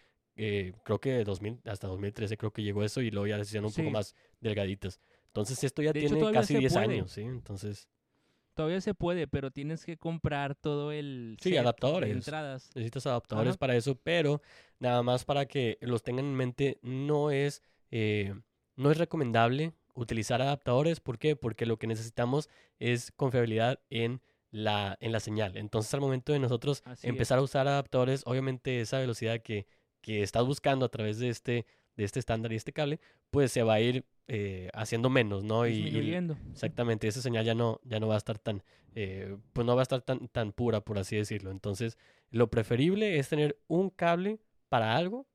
eh, 0.44 0.74
creo 0.84 1.00
que 1.00 1.24
2000, 1.24 1.62
hasta 1.66 1.86
2013 1.86 2.36
creo 2.36 2.52
que 2.52 2.64
llegó 2.64 2.84
eso 2.84 3.00
y 3.02 3.12
luego 3.12 3.28
ya 3.28 3.38
les 3.38 3.48
hicieron 3.48 3.68
un 3.68 3.74
poco 3.74 3.92
más 3.92 4.16
delgaditas. 4.40 5.00
Entonces 5.28 5.64
esto 5.64 5.84
ya 5.84 5.94
tiene 5.94 6.32
casi 6.32 6.56
10 6.56 6.76
años, 6.78 7.12
¿sí? 7.12 7.22
Entonces... 7.22 7.88
Todavía 8.56 8.82
se 8.82 8.96
puede, 8.96 9.28
pero 9.28 9.52
tienes 9.52 9.86
que 9.86 9.98
comprar 9.98 10.56
todo 10.56 10.92
el... 10.92 11.38
Sí, 11.40 11.56
adaptadores. 11.56 12.12
entradas. 12.12 12.72
Necesitas 12.74 13.06
adaptadores 13.06 13.56
para 13.56 13.76
eso, 13.76 13.96
pero 13.96 14.42
nada 14.80 15.04
más 15.04 15.26
para 15.26 15.46
que 15.46 15.78
los 15.80 16.02
tengan 16.02 16.26
en 16.26 16.36
mente, 16.36 16.80
no 16.82 17.30
es, 17.30 17.62
no 17.92 18.92
es 18.92 18.98
recomendable 18.98 19.74
utilizar 19.94 20.42
adaptadores. 20.42 21.00
¿Por 21.00 21.20
qué? 21.20 21.36
Porque 21.36 21.68
lo 21.68 21.78
que 21.78 21.88
necesitamos 21.88 22.50
es 22.80 23.12
confiabilidad 23.12 23.80
en 23.90 24.22
la, 24.50 24.98
en 25.00 25.12
la 25.12 25.20
señal. 25.20 25.56
Entonces, 25.56 25.94
al 25.94 26.02
momento 26.02 26.34
de 26.34 26.40
nosotros 26.40 26.84
empezar 27.04 27.40
a 27.40 27.42
usar 27.42 27.68
adaptadores, 27.68 28.24
obviamente 28.26 28.82
esa 28.82 29.00
velocidad 29.00 29.40
que, 29.42 29.66
que 30.02 30.24
estás 30.24 30.46
buscando 30.46 30.86
a 30.86 30.90
través 30.90 31.20
de 31.20 31.30
este, 31.30 31.66
de 31.96 32.04
este 32.04 32.20
estándar 32.20 32.52
y 32.52 32.56
este 32.56 32.74
cable, 32.74 33.00
pues 33.30 33.52
se 33.52 33.64
va 33.64 33.76
a 33.76 33.82
ir 33.82 34.06
eh, 34.28 34.70
haciendo 34.74 35.10
menos, 35.10 35.44
¿no? 35.44 35.68
Y, 35.68 36.14
exactamente, 36.52 37.08
esa 37.08 37.22
señal 37.22 37.46
ya 37.46 37.56
no, 37.56 37.80
ya 37.84 38.00
no 38.00 38.08
va 38.08 38.16
a 38.16 38.18
estar 38.18 38.40
tan, 38.40 38.64
eh, 38.96 39.38
pues 39.54 39.66
no 39.66 39.76
va 39.76 39.82
a 39.82 39.84
estar 39.84 40.02
tan, 40.02 40.28
tan 40.30 40.52
pura, 40.52 40.82
por 40.82 40.98
así 40.98 41.16
decirlo. 41.16 41.52
Entonces, 41.52 41.98
lo 42.30 42.50
preferible 42.50 43.20
es 43.20 43.30
tener 43.30 43.60
un 43.68 43.90
cable 43.90 44.40
para 44.70 44.96
algo 44.96 45.28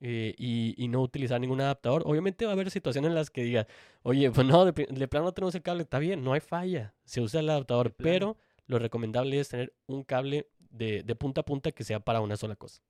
eh, 0.00 0.34
y, 0.36 0.86
no 0.88 1.00
utilizar 1.00 1.40
ningún 1.40 1.60
adaptador. 1.60 2.02
Obviamente 2.06 2.44
va 2.44 2.52
a 2.52 2.54
haber 2.54 2.70
situaciones 2.70 3.08
en 3.08 3.14
las 3.14 3.30
que 3.30 3.42
diga, 3.42 3.66
oye, 4.02 4.30
pues 4.30 4.46
no, 4.46 4.64
de, 4.66 4.72
plano 4.72 5.26
no 5.26 5.32
tenemos 5.32 5.54
el 5.54 5.62
cable, 5.62 5.82
está 5.82 5.98
bien, 5.98 6.22
no 6.22 6.32
hay 6.32 6.40
falla, 6.40 6.94
se 7.04 7.20
usa 7.20 7.40
el 7.40 7.48
adaptador, 7.48 7.94
pero 7.94 8.36
lo 8.66 8.78
recomendable 8.78 9.40
es 9.40 9.48
tener 9.48 9.74
un 9.86 10.04
cable 10.04 10.48
de, 10.70 11.02
punta 11.18 11.40
a 11.40 11.44
punta 11.44 11.72
que 11.72 11.84
sea 11.84 12.00
para 12.00 12.20
una 12.20 12.36
sola 12.36 12.54
cosa. 12.54 12.82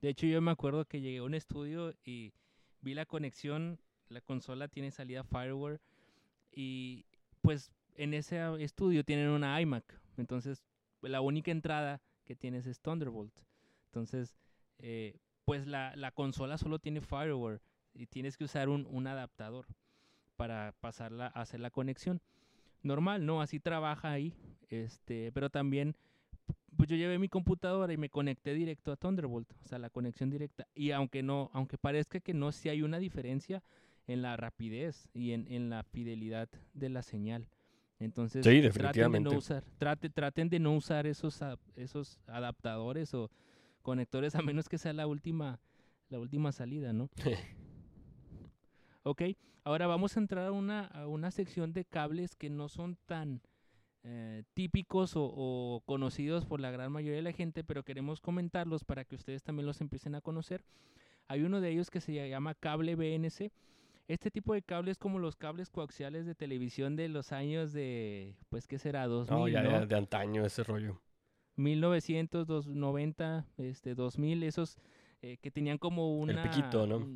De 0.00 0.08
hecho, 0.10 0.26
yo 0.26 0.40
me 0.40 0.50
acuerdo 0.50 0.84
que 0.84 1.00
llegué 1.00 1.18
a 1.18 1.22
un 1.22 1.34
estudio 1.34 1.94
y 2.04 2.32
vi 2.80 2.94
la 2.94 3.06
conexión, 3.06 3.80
la 4.08 4.20
consola 4.20 4.68
tiene 4.68 4.90
salida 4.90 5.24
Fireware 5.24 5.80
y 6.52 7.06
pues 7.40 7.72
en 7.96 8.14
ese 8.14 8.40
estudio 8.62 9.04
tienen 9.04 9.28
una 9.28 9.60
iMac, 9.60 10.00
entonces 10.16 10.62
la 11.00 11.20
única 11.20 11.50
entrada 11.50 12.02
que 12.24 12.34
tienes 12.34 12.66
es 12.66 12.80
Thunderbolt. 12.80 13.34
Entonces, 13.86 14.36
eh, 14.78 15.18
pues 15.44 15.66
la, 15.66 15.94
la, 15.96 16.10
consola 16.10 16.58
solo 16.58 16.78
tiene 16.78 17.00
fireware 17.00 17.60
y 17.92 18.06
tienes 18.06 18.36
que 18.36 18.44
usar 18.44 18.68
un, 18.68 18.86
un, 18.90 19.06
adaptador 19.06 19.66
para 20.36 20.74
pasarla, 20.80 21.28
hacer 21.28 21.60
la 21.60 21.70
conexión. 21.70 22.20
Normal, 22.82 23.24
¿no? 23.24 23.40
Así 23.40 23.60
trabaja 23.60 24.10
ahí. 24.10 24.34
Este, 24.68 25.30
pero 25.32 25.50
también, 25.50 25.96
pues 26.76 26.88
yo 26.88 26.96
llevé 26.96 27.18
mi 27.18 27.28
computadora 27.28 27.92
y 27.92 27.96
me 27.96 28.10
conecté 28.10 28.54
directo 28.54 28.92
a 28.92 28.96
Thunderbolt, 28.96 29.50
o 29.64 29.68
sea, 29.68 29.78
la 29.78 29.90
conexión 29.90 30.30
directa. 30.30 30.66
Y 30.74 30.90
aunque 30.90 31.22
no, 31.22 31.50
aunque 31.52 31.78
parezca 31.78 32.20
que 32.20 32.34
no, 32.34 32.52
sí 32.52 32.68
hay 32.68 32.82
una 32.82 32.98
diferencia 32.98 33.62
en 34.06 34.22
la 34.22 34.36
rapidez 34.36 35.08
y 35.14 35.32
en, 35.32 35.46
en 35.50 35.70
la 35.70 35.82
fidelidad 35.82 36.48
de 36.74 36.88
la 36.88 37.02
señal. 37.02 37.48
Entonces, 38.00 38.44
traten 38.72 39.12
de 39.12 39.20
no 39.20 39.30
usar, 39.30 39.64
trate, 39.78 40.10
traten 40.10 40.48
de 40.48 40.58
no 40.58 40.74
usar 40.74 41.06
esos, 41.06 41.40
esos 41.76 42.20
adaptadores 42.26 43.14
o 43.14 43.30
conectores 43.82 44.34
a 44.34 44.42
menos 44.42 44.68
que 44.68 44.78
sea 44.78 44.92
la 44.92 45.06
última, 45.06 45.60
la 46.08 46.18
última 46.18 46.52
salida, 46.52 46.92
¿no? 46.92 47.08
ok, 49.04 49.22
ahora 49.62 49.86
vamos 49.86 50.16
a 50.16 50.20
entrar 50.20 50.48
a 50.48 50.52
una, 50.52 50.86
a 50.86 51.06
una 51.06 51.30
sección 51.30 51.72
de 51.72 51.84
cables 51.84 52.34
que 52.34 52.50
no 52.50 52.68
son 52.68 52.98
tan 53.06 53.40
eh, 54.06 54.42
típicos 54.52 55.12
o, 55.16 55.82
conocidos 55.86 56.44
por 56.44 56.60
la 56.60 56.70
gran 56.70 56.92
mayoría 56.92 57.16
de 57.16 57.22
la 57.22 57.32
gente, 57.32 57.64
pero 57.64 57.84
queremos 57.84 58.20
comentarlos 58.20 58.84
para 58.84 59.04
que 59.04 59.14
ustedes 59.14 59.42
también 59.42 59.66
los 59.66 59.80
empiecen 59.80 60.14
a 60.14 60.20
conocer. 60.20 60.62
Hay 61.26 61.42
uno 61.42 61.62
de 61.62 61.70
ellos 61.70 61.90
que 61.90 62.02
se 62.02 62.28
llama 62.28 62.54
cable 62.54 62.96
BNC. 62.96 63.50
Este 64.06 64.30
tipo 64.30 64.52
de 64.52 64.60
cables 64.60 64.98
como 64.98 65.18
los 65.18 65.36
cables 65.36 65.70
coaxiales 65.70 66.26
de 66.26 66.34
televisión 66.34 66.96
de 66.96 67.08
los 67.08 67.32
años 67.32 67.72
de, 67.72 68.36
pues, 68.50 68.66
¿qué 68.66 68.78
será? 68.78 69.06
2000, 69.06 69.38
no, 69.38 69.48
ya, 69.48 69.86
de 69.86 69.96
antaño 69.96 70.44
ese 70.44 70.62
rollo. 70.64 71.00
1990, 71.56 73.46
este, 73.56 73.94
2000, 73.94 74.42
esos 74.42 74.76
eh, 75.22 75.38
que 75.40 75.50
tenían 75.50 75.78
como 75.78 76.18
una... 76.18 76.42
El 76.42 76.50
piquito, 76.50 76.86
¿no? 76.86 77.08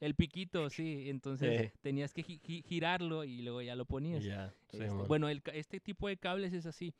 El 0.00 0.14
piquito, 0.14 0.68
sí. 0.70 1.08
Entonces 1.08 1.72
tenías 1.80 2.12
que 2.12 2.22
girarlo 2.22 3.24
y 3.24 3.42
luego 3.42 3.62
ya 3.62 3.76
lo 3.76 3.84
ponías. 3.86 4.24
Este, 4.24 4.90
bueno, 4.90 5.28
el, 5.28 5.42
este 5.52 5.80
tipo 5.80 6.08
de 6.08 6.16
cables 6.16 6.52
es 6.52 6.66
así. 6.66 6.94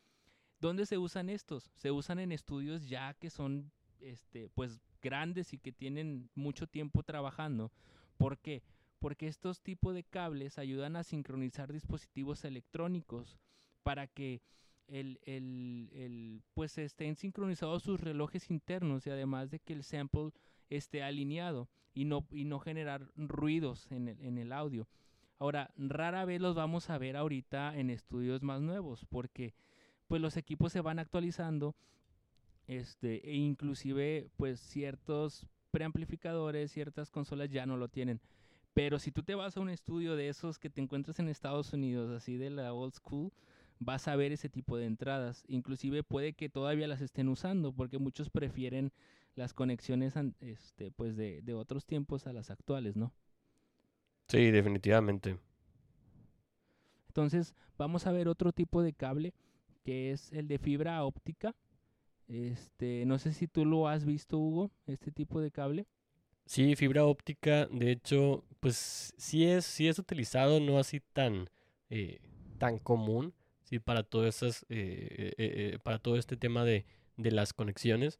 ¿Dónde 0.60 0.86
se 0.86 0.98
usan 0.98 1.28
estos? 1.28 1.70
Se 1.74 1.90
usan 1.90 2.18
en 2.18 2.32
estudios 2.32 2.88
ya 2.88 3.14
que 3.14 3.30
son, 3.30 3.70
este, 4.00 4.48
pues, 4.48 4.80
grandes 5.00 5.52
y 5.52 5.58
que 5.58 5.72
tienen 5.72 6.30
mucho 6.34 6.66
tiempo 6.66 7.02
trabajando. 7.04 7.70
¿Por 8.16 8.38
qué? 8.38 8.64
Porque 8.98 9.28
estos 9.28 9.62
tipos 9.62 9.94
de 9.94 10.02
cables 10.02 10.58
ayudan 10.58 10.96
a 10.96 11.04
sincronizar 11.04 11.72
dispositivos 11.72 12.44
electrónicos 12.44 13.38
para 13.84 14.08
que 14.08 14.42
el, 14.88 15.20
el, 15.22 15.90
el, 15.92 16.42
pues 16.54 16.76
estén 16.78 17.14
sincronizados 17.14 17.84
sus 17.84 18.00
relojes 18.00 18.50
internos 18.50 19.06
y 19.06 19.10
además 19.10 19.50
de 19.50 19.60
que 19.60 19.74
el 19.74 19.84
sample 19.84 20.32
esté 20.68 21.02
alineado 21.02 21.68
y 21.94 22.04
no, 22.04 22.26
y 22.30 22.44
no 22.44 22.58
generar 22.60 23.08
ruidos 23.16 23.90
en 23.90 24.08
el, 24.08 24.20
en 24.20 24.38
el 24.38 24.52
audio. 24.52 24.88
Ahora, 25.38 25.70
rara 25.76 26.24
vez 26.24 26.40
los 26.40 26.54
vamos 26.54 26.90
a 26.90 26.98
ver 26.98 27.16
ahorita 27.16 27.76
en 27.78 27.90
estudios 27.90 28.42
más 28.42 28.60
nuevos, 28.60 29.04
porque 29.08 29.54
pues 30.08 30.20
los 30.20 30.36
equipos 30.36 30.72
se 30.72 30.80
van 30.80 30.98
actualizando, 30.98 31.76
este, 32.66 33.28
e 33.28 33.34
inclusive 33.34 34.30
pues 34.36 34.58
ciertos 34.58 35.46
preamplificadores, 35.70 36.72
ciertas 36.72 37.10
consolas 37.10 37.50
ya 37.50 37.66
no 37.66 37.76
lo 37.76 37.88
tienen. 37.88 38.20
Pero 38.74 38.98
si 38.98 39.12
tú 39.12 39.22
te 39.22 39.34
vas 39.34 39.56
a 39.56 39.60
un 39.60 39.70
estudio 39.70 40.16
de 40.16 40.28
esos 40.28 40.58
que 40.58 40.70
te 40.70 40.80
encuentras 40.80 41.18
en 41.18 41.28
Estados 41.28 41.72
Unidos, 41.72 42.10
así 42.10 42.36
de 42.36 42.50
la 42.50 42.72
old 42.72 42.94
school, 42.94 43.32
vas 43.80 44.08
a 44.08 44.16
ver 44.16 44.32
ese 44.32 44.48
tipo 44.48 44.76
de 44.76 44.86
entradas. 44.86 45.44
Inclusive 45.48 46.02
puede 46.02 46.32
que 46.32 46.48
todavía 46.48 46.88
las 46.88 47.00
estén 47.00 47.28
usando, 47.28 47.72
porque 47.72 47.98
muchos 47.98 48.30
prefieren 48.30 48.92
las 49.38 49.54
conexiones 49.54 50.14
este, 50.40 50.90
pues 50.90 51.16
de, 51.16 51.40
de 51.42 51.54
otros 51.54 51.86
tiempos 51.86 52.26
a 52.26 52.32
las 52.32 52.50
actuales, 52.50 52.96
¿no? 52.96 53.14
Sí, 54.26 54.50
definitivamente. 54.50 55.38
Entonces, 57.06 57.54
vamos 57.78 58.06
a 58.06 58.12
ver 58.12 58.28
otro 58.28 58.52
tipo 58.52 58.82
de 58.82 58.92
cable, 58.92 59.32
que 59.84 60.10
es 60.10 60.32
el 60.32 60.48
de 60.48 60.58
fibra 60.58 61.04
óptica. 61.04 61.54
Este, 62.26 63.04
no 63.06 63.18
sé 63.18 63.32
si 63.32 63.46
tú 63.46 63.64
lo 63.64 63.88
has 63.88 64.04
visto, 64.04 64.38
Hugo, 64.38 64.72
este 64.86 65.12
tipo 65.12 65.40
de 65.40 65.52
cable. 65.52 65.86
Sí, 66.44 66.74
fibra 66.74 67.04
óptica, 67.04 67.66
de 67.66 67.92
hecho, 67.92 68.44
pues 68.58 69.14
sí 69.16 69.46
es, 69.46 69.64
sí 69.64 69.86
es 69.86 69.98
utilizado, 69.98 70.58
no 70.58 70.78
así 70.78 71.00
tan, 71.12 71.48
eh, 71.90 72.18
tan 72.58 72.78
común, 72.78 73.34
sí, 73.62 73.78
para 73.78 74.02
todas 74.02 74.42
esas, 74.42 74.66
eh, 74.68 75.32
eh, 75.38 75.78
para 75.84 75.98
todo 75.98 76.16
este 76.16 76.36
tema 76.36 76.64
de, 76.64 76.86
de 77.16 77.30
las 77.30 77.52
conexiones, 77.52 78.18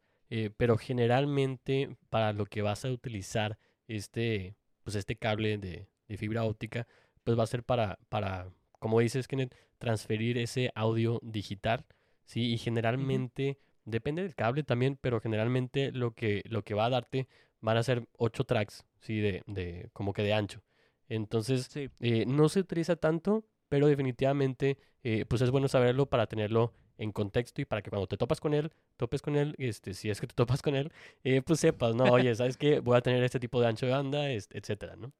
pero 0.57 0.77
generalmente 0.77 1.95
para 2.09 2.33
lo 2.33 2.45
que 2.45 2.61
vas 2.61 2.85
a 2.85 2.91
utilizar 2.91 3.57
este, 3.87 4.55
pues 4.83 4.95
este 4.95 5.15
cable 5.15 5.57
de, 5.57 5.87
de 6.07 6.17
fibra 6.17 6.43
óptica, 6.43 6.87
pues 7.23 7.37
va 7.37 7.43
a 7.43 7.47
ser 7.47 7.63
para, 7.63 7.97
para 8.09 8.51
como 8.79 8.99
dices, 8.99 9.27
Kenneth, 9.27 9.55
transferir 9.77 10.37
ese 10.37 10.71
audio 10.75 11.19
digital, 11.21 11.85
¿sí? 12.25 12.53
Y 12.53 12.57
generalmente, 12.57 13.59
depende 13.85 14.23
del 14.23 14.35
cable 14.35 14.63
también, 14.63 14.97
pero 14.99 15.19
generalmente 15.19 15.91
lo 15.91 16.11
que, 16.15 16.43
lo 16.45 16.63
que 16.63 16.73
va 16.73 16.85
a 16.85 16.89
darte 16.89 17.27
van 17.61 17.77
a 17.77 17.83
ser 17.83 18.07
8 18.17 18.45
tracks, 18.45 18.85
¿sí? 19.01 19.19
De, 19.19 19.43
de 19.45 19.89
como 19.93 20.13
que 20.13 20.23
de 20.23 20.33
ancho. 20.33 20.61
Entonces, 21.07 21.69
eh, 21.75 22.25
no 22.27 22.49
se 22.49 22.61
utiliza 22.61 22.95
tanto, 22.95 23.45
pero 23.67 23.87
definitivamente, 23.87 24.77
eh, 25.03 25.25
pues 25.27 25.41
es 25.41 25.51
bueno 25.51 25.67
saberlo 25.67 26.07
para 26.07 26.27
tenerlo 26.27 26.73
en 26.99 27.13
contexto 27.13 27.61
y 27.61 27.65
para 27.65 27.81
que 27.81 27.89
cuando 27.89 28.07
te 28.07 28.17
topas 28.17 28.39
con 28.41 28.53
él, 28.53 28.71
topes 28.97 29.21
con 29.21 29.35
él, 29.37 29.55
este, 29.57 29.93
si 29.93 30.09
es 30.09 30.19
que 30.19 30.27
te 30.27 30.35
topas 30.35 30.61
con 30.61 30.75
éél, 30.75 30.91
eh, 31.23 31.41
pues 31.41 31.61
sepas, 31.61 31.95
no, 31.95 32.03
oye, 32.03 32.35
¿sabes 32.35 32.57
qué? 32.57 32.81
Voy 32.81 32.97
a 32.97 33.01
tener 33.01 33.23
este 33.23 33.39
tipo 33.39 33.59
de 33.61 33.67
ancho 33.67 33.85
de 33.85 33.93
banda, 33.93 34.29
etcétera, 34.29 34.97
¿no? 34.97 35.11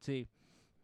Sí. 0.00 0.28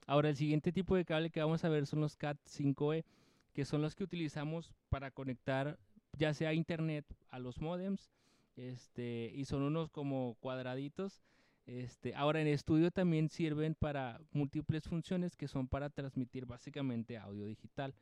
Ahora, 0.06 0.30
el 0.30 0.36
siguiente 0.36 0.72
tipo 0.72 0.94
de 0.94 1.04
cable 1.04 1.30
que 1.30 1.40
vamos 1.40 1.64
a 1.64 1.68
ver 1.68 1.86
son 1.86 2.00
los 2.00 2.16
CAT5E, 2.16 3.04
que 3.52 3.64
son 3.64 3.82
los 3.82 3.96
que 3.96 4.04
utilizamos 4.04 4.72
para 4.88 5.10
conectar 5.10 5.78
ya 6.16 6.32
sea 6.32 6.54
internet 6.54 7.04
a 7.28 7.40
los 7.40 7.60
modems, 7.60 8.12
este, 8.56 9.32
y 9.34 9.44
son 9.46 9.62
unos 9.62 9.90
como 9.90 10.36
cuadraditos. 10.40 11.22
Este, 11.66 12.14
ahora 12.14 12.40
en 12.40 12.46
estudio 12.46 12.92
también 12.92 13.28
sirven 13.28 13.74
para 13.74 14.20
múltiples 14.30 14.84
funciones 14.84 15.36
que 15.36 15.48
son 15.48 15.66
para 15.66 15.90
transmitir 15.90 16.46
básicamente 16.46 17.18
audio 17.18 17.44
digital 17.44 17.94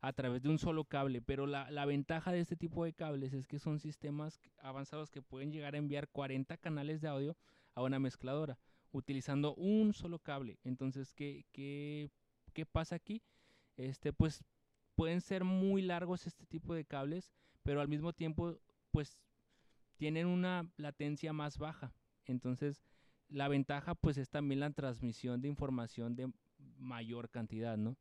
a 0.00 0.12
través 0.12 0.42
de 0.42 0.48
un 0.48 0.58
solo 0.58 0.84
cable, 0.84 1.20
pero 1.20 1.46
la, 1.46 1.70
la, 1.70 1.84
ventaja 1.84 2.30
de 2.30 2.40
este 2.40 2.56
tipo 2.56 2.84
de 2.84 2.92
cables 2.92 3.32
es 3.32 3.48
que 3.48 3.58
son 3.58 3.80
sistemas 3.80 4.40
avanzados 4.58 5.10
que 5.10 5.22
pueden 5.22 5.50
llegar 5.50 5.74
a 5.74 5.78
enviar 5.78 6.08
40 6.08 6.56
canales 6.58 7.00
de 7.00 7.08
audio 7.08 7.36
a 7.74 7.82
una 7.82 7.98
mezcladora 7.98 8.58
utilizando 8.92 9.54
un 9.54 9.92
solo 9.92 10.18
cable. 10.18 10.58
Entonces, 10.64 11.14
¿qué, 11.14 11.46
qué, 11.52 12.10
qué 12.52 12.66
pasa 12.66 12.96
aquí? 12.96 13.22
Este, 13.76 14.12
pues 14.12 14.44
pueden 14.94 15.20
ser 15.20 15.44
muy 15.44 15.82
largos 15.82 16.26
este 16.26 16.46
tipo 16.46 16.74
de 16.74 16.84
cables, 16.84 17.32
pero 17.62 17.80
al 17.80 17.88
mismo 17.88 18.12
tiempo, 18.12 18.58
pues 18.90 19.20
tienen 19.96 20.26
una 20.26 20.70
latencia 20.76 21.32
más 21.32 21.58
baja. 21.58 21.92
Entonces, 22.24 22.84
la 23.28 23.48
ventaja 23.48 23.94
pues 23.94 24.16
es 24.16 24.30
también 24.30 24.60
la 24.60 24.70
transmisión 24.70 25.40
de 25.40 25.48
información 25.48 26.16
de 26.16 26.32
mayor 26.78 27.30
cantidad, 27.30 27.76
¿no? 27.76 27.96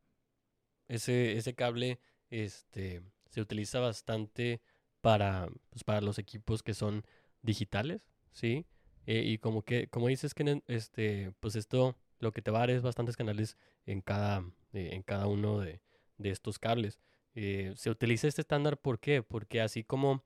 Ese, 0.88 1.38
ese 1.38 1.54
cable 1.54 2.00
este, 2.30 3.02
se 3.30 3.42
utiliza 3.42 3.80
bastante 3.80 4.62
para, 5.02 5.48
pues, 5.70 5.84
para 5.84 6.02
los 6.02 6.20
equipos 6.20 6.64
que 6.64 6.74
son 6.74 7.06
digitales, 7.42 8.10
¿sí? 8.32 8.66
Eh, 9.06 9.24
y 9.26 9.38
como 9.38 9.64
que, 9.64 9.88
como 9.88 10.08
dices 10.10 10.34
que 10.34 10.62
este, 10.68 11.32
pues 11.40 11.56
esto 11.56 11.98
lo 12.20 12.34
que 12.34 12.42
te 12.42 12.52
va 12.52 12.60
a 12.60 12.62
dar 12.62 12.72
es 12.72 12.82
bastantes 12.82 13.16
canales 13.16 13.58
en 13.86 14.02
cada, 14.02 14.40
eh, 14.74 14.90
en 14.92 15.02
cada 15.04 15.28
uno 15.28 15.60
de, 15.60 15.82
de 16.18 16.30
estos 16.30 16.60
cables. 16.60 17.00
Eh, 17.36 17.74
se 17.76 17.90
utiliza 17.90 18.28
este 18.28 18.42
estándar, 18.42 18.78
¿por 18.80 19.00
qué? 19.00 19.24
Porque 19.24 19.62
así 19.62 19.84
como 19.84 20.24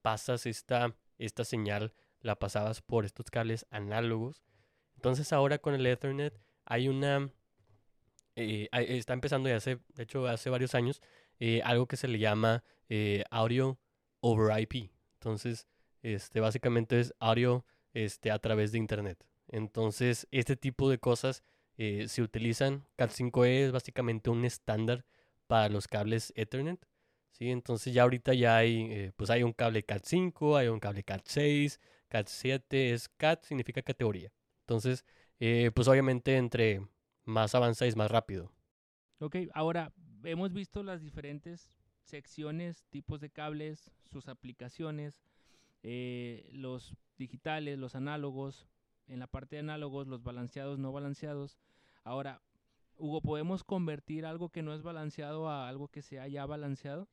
pasas 0.00 0.46
esta, 0.46 0.96
esta 1.18 1.44
señal, 1.44 1.92
la 2.20 2.38
pasabas 2.38 2.80
por 2.82 3.04
estos 3.04 3.28
cables 3.30 3.66
análogos. 3.70 4.44
Entonces 4.94 5.32
ahora 5.32 5.58
con 5.58 5.74
el 5.74 5.84
Ethernet 5.86 6.40
hay 6.64 6.88
una... 6.88 7.30
está 8.72 9.12
empezando 9.12 9.48
ya 9.48 9.56
hace, 9.56 9.78
de 9.94 10.02
hecho 10.02 10.26
hace 10.26 10.50
varios 10.50 10.74
años, 10.74 11.00
algo 11.64 11.86
que 11.86 11.96
se 11.96 12.08
le 12.08 12.18
llama 12.18 12.64
audio 13.30 13.78
over 14.20 14.60
IP. 14.60 14.90
Entonces, 15.14 15.66
este, 16.02 16.40
básicamente 16.40 17.00
es 17.00 17.14
audio 17.18 17.64
este, 17.92 18.30
a 18.30 18.38
través 18.38 18.72
de 18.72 18.78
Internet. 18.78 19.24
Entonces, 19.48 20.26
este 20.30 20.56
tipo 20.56 20.88
de 20.88 20.98
cosas 20.98 21.42
eh, 21.76 22.08
se 22.08 22.22
utilizan. 22.22 22.86
Cat5e 22.98 23.66
es 23.66 23.72
básicamente 23.72 24.30
un 24.30 24.44
estándar 24.44 25.04
para 25.46 25.68
los 25.68 25.88
cables 25.88 26.32
Ethernet. 26.36 26.86
¿sí? 27.32 27.50
Entonces, 27.50 27.92
ya 27.92 28.02
ahorita 28.02 28.34
ya 28.34 28.56
hay, 28.56 28.92
eh, 28.92 29.12
pues 29.16 29.30
hay 29.30 29.42
un 29.42 29.52
cable 29.52 29.84
Cat5, 29.84 30.58
hay 30.58 30.68
un 30.68 30.80
cable 30.80 31.04
Cat6, 31.04 31.78
Cat7, 32.10 32.62
es 32.70 33.08
Cat 33.08 33.44
significa 33.44 33.82
categoría. 33.82 34.32
Entonces, 34.60 35.04
eh, 35.40 35.70
pues 35.74 35.88
obviamente 35.88 36.36
entre 36.36 36.82
más 37.30 37.54
avanzáis, 37.54 37.96
más 37.96 38.10
rápido. 38.10 38.52
Ok, 39.18 39.36
ahora 39.54 39.92
hemos 40.24 40.52
visto 40.52 40.82
las 40.82 41.00
diferentes 41.00 41.78
secciones, 42.02 42.84
tipos 42.90 43.20
de 43.20 43.30
cables, 43.30 43.92
sus 44.04 44.28
aplicaciones, 44.28 45.22
los 45.82 46.94
digitales, 47.16 47.78
los 47.78 47.94
análogos, 47.94 48.66
en 49.08 49.18
la 49.18 49.26
parte 49.26 49.56
de 49.56 49.60
análogos, 49.60 50.06
los 50.06 50.22
balanceados, 50.22 50.78
no 50.78 50.92
balanceados. 50.92 51.58
Ahora, 52.04 52.40
Hugo, 52.96 53.20
¿podemos 53.20 53.64
convertir 53.64 54.26
algo 54.26 54.50
que 54.50 54.62
no 54.62 54.74
es 54.74 54.82
balanceado 54.82 55.48
a 55.48 55.68
algo 55.68 55.88
que 55.88 56.02
sea 56.02 56.28
ya 56.28 56.46
balanceado? 56.46 57.08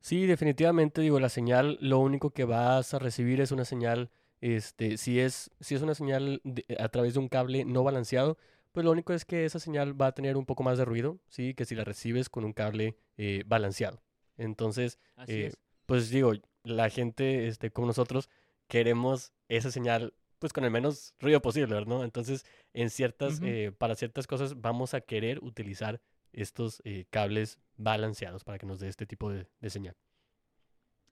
Sí, 0.00 0.26
definitivamente, 0.26 1.00
digo, 1.00 1.20
la 1.20 1.28
señal, 1.28 1.78
lo 1.80 2.00
único 2.00 2.30
que 2.30 2.44
vas 2.44 2.92
a 2.92 2.98
recibir 2.98 3.40
es 3.40 3.52
una 3.52 3.64
señal, 3.64 4.10
este, 4.40 4.96
si 4.96 5.20
es, 5.20 5.50
si 5.60 5.76
es 5.76 5.82
una 5.82 5.94
señal 5.94 6.42
a 6.78 6.88
través 6.88 7.14
de 7.14 7.20
un 7.20 7.28
cable 7.28 7.64
no 7.64 7.84
balanceado, 7.84 8.36
pues 8.72 8.84
lo 8.84 8.90
único 8.90 9.12
es 9.12 9.24
que 9.24 9.44
esa 9.44 9.58
señal 9.58 10.00
va 10.00 10.08
a 10.08 10.12
tener 10.12 10.36
un 10.36 10.46
poco 10.46 10.62
más 10.62 10.78
de 10.78 10.84
ruido, 10.84 11.20
sí, 11.28 11.54
que 11.54 11.64
si 11.64 11.74
la 11.74 11.84
recibes 11.84 12.28
con 12.28 12.44
un 12.44 12.52
cable 12.52 12.96
eh, 13.16 13.44
balanceado. 13.46 14.02
Entonces, 14.36 14.98
eh, 15.26 15.52
pues 15.86 16.10
digo, 16.10 16.32
la 16.64 16.90
gente, 16.90 17.48
este, 17.48 17.70
como 17.70 17.86
nosotros, 17.86 18.28
queremos 18.68 19.32
esa 19.48 19.70
señal 19.70 20.14
pues 20.42 20.52
con 20.52 20.64
el 20.64 20.72
menos 20.72 21.14
ruido 21.20 21.40
posible, 21.40 21.84
¿no? 21.86 22.02
Entonces, 22.02 22.44
en 22.74 22.90
ciertas, 22.90 23.40
eh, 23.44 23.70
para 23.78 23.94
ciertas 23.94 24.26
cosas 24.26 24.60
vamos 24.60 24.92
a 24.92 25.00
querer 25.00 25.38
utilizar 25.38 26.00
estos 26.32 26.82
eh, 26.84 27.06
cables 27.10 27.60
balanceados 27.76 28.42
para 28.42 28.58
que 28.58 28.66
nos 28.66 28.80
dé 28.80 28.88
este 28.88 29.06
tipo 29.06 29.30
de, 29.30 29.46
señal. 29.70 29.94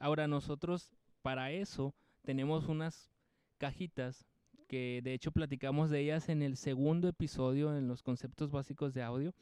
Ahora 0.01 0.27
nosotros 0.27 0.90
para 1.23 1.53
eso 1.53 1.94
tenemos 2.23 2.66
unas 2.66 3.09
cajitas 3.59 4.27
que 4.70 5.00
de 5.02 5.14
hecho 5.14 5.33
platicamos 5.33 5.90
de 5.90 5.98
ellas 5.98 6.28
en 6.28 6.42
el 6.42 6.56
segundo 6.56 7.09
episodio 7.09 7.76
en 7.76 7.88
los 7.88 8.04
conceptos 8.04 8.52
básicos 8.52 8.94
de 8.94 9.02
audio 9.02 9.35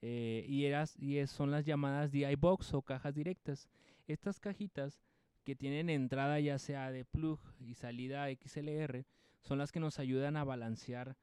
eh, 0.00 0.46
y, 0.48 0.64
eras, 0.64 0.96
y 0.98 1.26
son 1.26 1.50
las 1.50 1.66
llamadas 1.66 2.10
DI 2.10 2.36
Box 2.36 2.72
o 2.72 2.80
cajas 2.80 3.14
directas. 3.14 3.68
Estas 4.06 4.40
cajitas 4.40 5.02
que 5.44 5.56
tienen 5.56 5.90
entrada 5.90 6.40
ya 6.40 6.58
sea 6.58 6.90
de 6.90 7.04
plug 7.04 7.38
y 7.60 7.74
salida 7.74 8.28
XLR 8.30 9.04
son 9.42 9.58
las 9.58 9.72
que 9.72 9.80
nos 9.80 9.98
ayudan 9.98 10.38
a 10.38 10.44
balancear, 10.44 11.18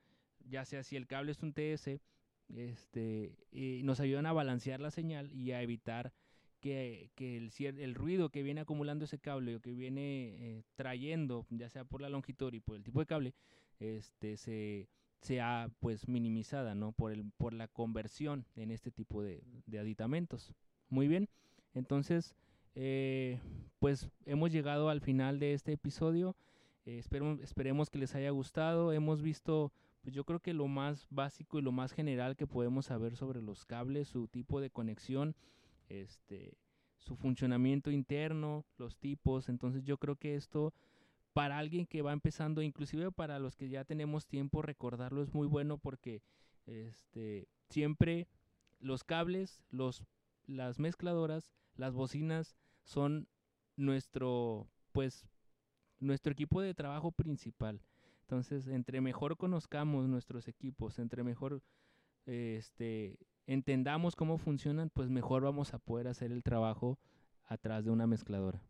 ya 0.47 0.63
sea 0.63 0.83
si 0.83 0.95
el 0.95 1.07
cable 1.07 1.31
es 1.31 1.41
un 1.41 1.53
TS, 1.53 1.99
este, 2.55 3.35
nos 3.81 3.99
ayudan 3.99 4.27
a 4.27 4.33
balancear 4.33 4.79
la 4.79 4.91
señal 4.91 5.33
y 5.33 5.53
a 5.53 5.63
evitar 5.63 6.13
que, 6.63 7.51
el, 7.59 7.93
ruido 7.93 8.29
que 8.29 8.41
viene 8.41 8.61
acumulando 8.61 9.03
ese 9.03 9.19
cable 9.19 9.57
o 9.57 9.59
que 9.59 9.73
viene 9.73 10.35
eh, 10.39 10.63
trayendo, 10.75 11.45
ya 11.49 11.69
sea 11.69 11.83
por 11.83 12.01
la 12.01 12.07
longitud 12.07 12.53
y 12.53 12.61
por 12.61 12.77
el 12.77 12.83
tipo 12.83 13.01
de 13.01 13.05
cable, 13.05 13.33
este, 13.79 14.37
se 14.37 14.87
sea 15.19 15.69
pues 15.79 16.07
minimizada, 16.07 16.75
¿no? 16.75 16.91
Por, 16.91 17.11
el, 17.11 17.31
por 17.37 17.53
la 17.53 17.67
conversión 17.67 18.45
en 18.55 18.71
este 18.71 18.91
tipo 18.91 19.21
de, 19.21 19.43
aditamentos. 19.77 20.53
Muy 20.89 21.07
bien, 21.07 21.27
entonces 21.73 22.35
eh, 22.75 23.39
pues 23.79 24.09
hemos 24.25 24.51
llegado 24.51 24.89
al 24.89 25.01
final 25.01 25.39
de 25.39 25.53
este 25.53 25.73
episodio. 25.73 26.35
Eh, 26.85 26.97
esperemos, 26.97 27.39
esperemos 27.41 27.89
que 27.89 27.99
les 27.99 28.15
haya 28.15 28.29
gustado. 28.31 28.93
Hemos 28.93 29.21
visto 29.21 29.73
pues 30.01 30.13
yo 30.13 30.25
creo 30.25 30.41
que 30.41 30.53
lo 30.53 30.67
más 30.67 31.07
básico 31.09 31.59
y 31.59 31.61
lo 31.61 31.71
más 31.71 31.93
general 31.93 32.35
que 32.35 32.47
podemos 32.47 32.87
saber 32.87 33.15
sobre 33.15 33.41
los 33.41 33.65
cables, 33.65 34.09
su 34.09 34.27
tipo 34.27 34.59
de 34.59 34.69
conexión, 34.69 35.35
este, 35.89 36.57
su 36.97 37.15
funcionamiento 37.15 37.91
interno, 37.91 38.65
los 38.77 38.97
tipos. 38.97 39.49
Entonces 39.49 39.83
yo 39.83 39.97
creo 39.97 40.15
que 40.15 40.35
esto 40.35 40.73
para 41.33 41.57
alguien 41.57 41.85
que 41.85 42.01
va 42.01 42.13
empezando, 42.13 42.61
inclusive 42.61 43.11
para 43.11 43.39
los 43.39 43.55
que 43.55 43.69
ya 43.69 43.83
tenemos 43.83 44.27
tiempo, 44.27 44.61
recordarlo 44.61 45.21
es 45.21 45.33
muy 45.33 45.47
bueno 45.47 45.77
porque 45.77 46.21
este, 46.65 47.47
siempre 47.69 48.27
los 48.79 49.03
cables, 49.03 49.63
los, 49.71 50.03
las 50.45 50.79
mezcladoras, 50.79 51.51
las 51.75 51.93
bocinas 51.93 52.55
son 52.83 53.27
nuestro, 53.75 54.67
pues, 54.91 55.25
nuestro 55.99 56.31
equipo 56.31 56.61
de 56.61 56.73
trabajo 56.73 57.11
principal. 57.11 57.81
Entonces, 58.21 58.67
entre 58.67 59.01
mejor 59.01 59.37
conozcamos 59.37 60.07
nuestros 60.07 60.47
equipos, 60.47 60.99
entre 60.99 61.23
mejor 61.23 61.61
este, 62.25 63.17
entendamos 63.47 64.15
cómo 64.15 64.37
funcionan, 64.37 64.89
pues 64.89 65.09
mejor 65.09 65.43
vamos 65.43 65.73
a 65.73 65.79
poder 65.79 66.07
hacer 66.07 66.31
el 66.31 66.43
trabajo 66.43 66.99
atrás 67.45 67.85
de 67.85 67.91
una 67.91 68.07
mezcladora. 68.07 68.61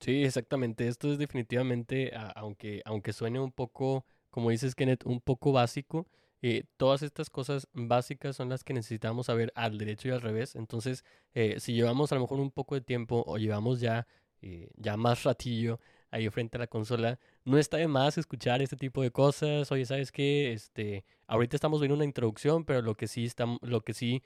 Sí, 0.00 0.24
exactamente. 0.24 0.88
Esto 0.88 1.12
es 1.12 1.18
definitivamente, 1.18 2.12
aunque, 2.34 2.82
aunque 2.84 3.12
suene 3.12 3.40
un 3.40 3.52
poco, 3.52 4.04
como 4.30 4.50
dices 4.50 4.74
Kenneth, 4.74 5.06
un 5.06 5.20
poco 5.20 5.52
básico, 5.52 6.06
eh, 6.42 6.64
todas 6.76 7.02
estas 7.02 7.30
cosas 7.30 7.68
básicas 7.72 8.36
son 8.36 8.50
las 8.50 8.64
que 8.64 8.74
necesitamos 8.74 9.26
saber 9.26 9.50
al 9.54 9.78
derecho 9.78 10.08
y 10.08 10.10
al 10.10 10.20
revés. 10.20 10.56
Entonces, 10.56 11.04
eh, 11.32 11.58
si 11.58 11.72
llevamos 11.72 12.12
a 12.12 12.16
lo 12.16 12.20
mejor 12.22 12.38
un 12.40 12.50
poco 12.50 12.74
de 12.74 12.82
tiempo 12.82 13.24
o 13.26 13.38
llevamos 13.38 13.80
ya, 13.80 14.06
eh, 14.42 14.68
ya 14.76 14.98
más 14.98 15.22
ratillo 15.22 15.80
ahí 16.14 16.28
frente 16.30 16.56
a 16.56 16.60
la 16.60 16.66
consola, 16.66 17.18
no 17.44 17.58
está 17.58 17.76
de 17.76 17.88
más 17.88 18.18
escuchar 18.18 18.62
este 18.62 18.76
tipo 18.76 19.02
de 19.02 19.10
cosas. 19.10 19.70
Oye, 19.72 19.84
¿sabes 19.86 20.12
qué? 20.12 20.52
Este, 20.52 21.04
ahorita 21.26 21.56
estamos 21.56 21.80
viendo 21.80 21.94
una 21.94 22.04
introducción, 22.04 22.64
pero 22.64 22.82
lo 22.82 22.94
que 22.96 23.06
sí 23.08 23.24
está, 23.24 23.46
lo 23.62 23.82
que 23.82 23.94
sí, 23.94 24.22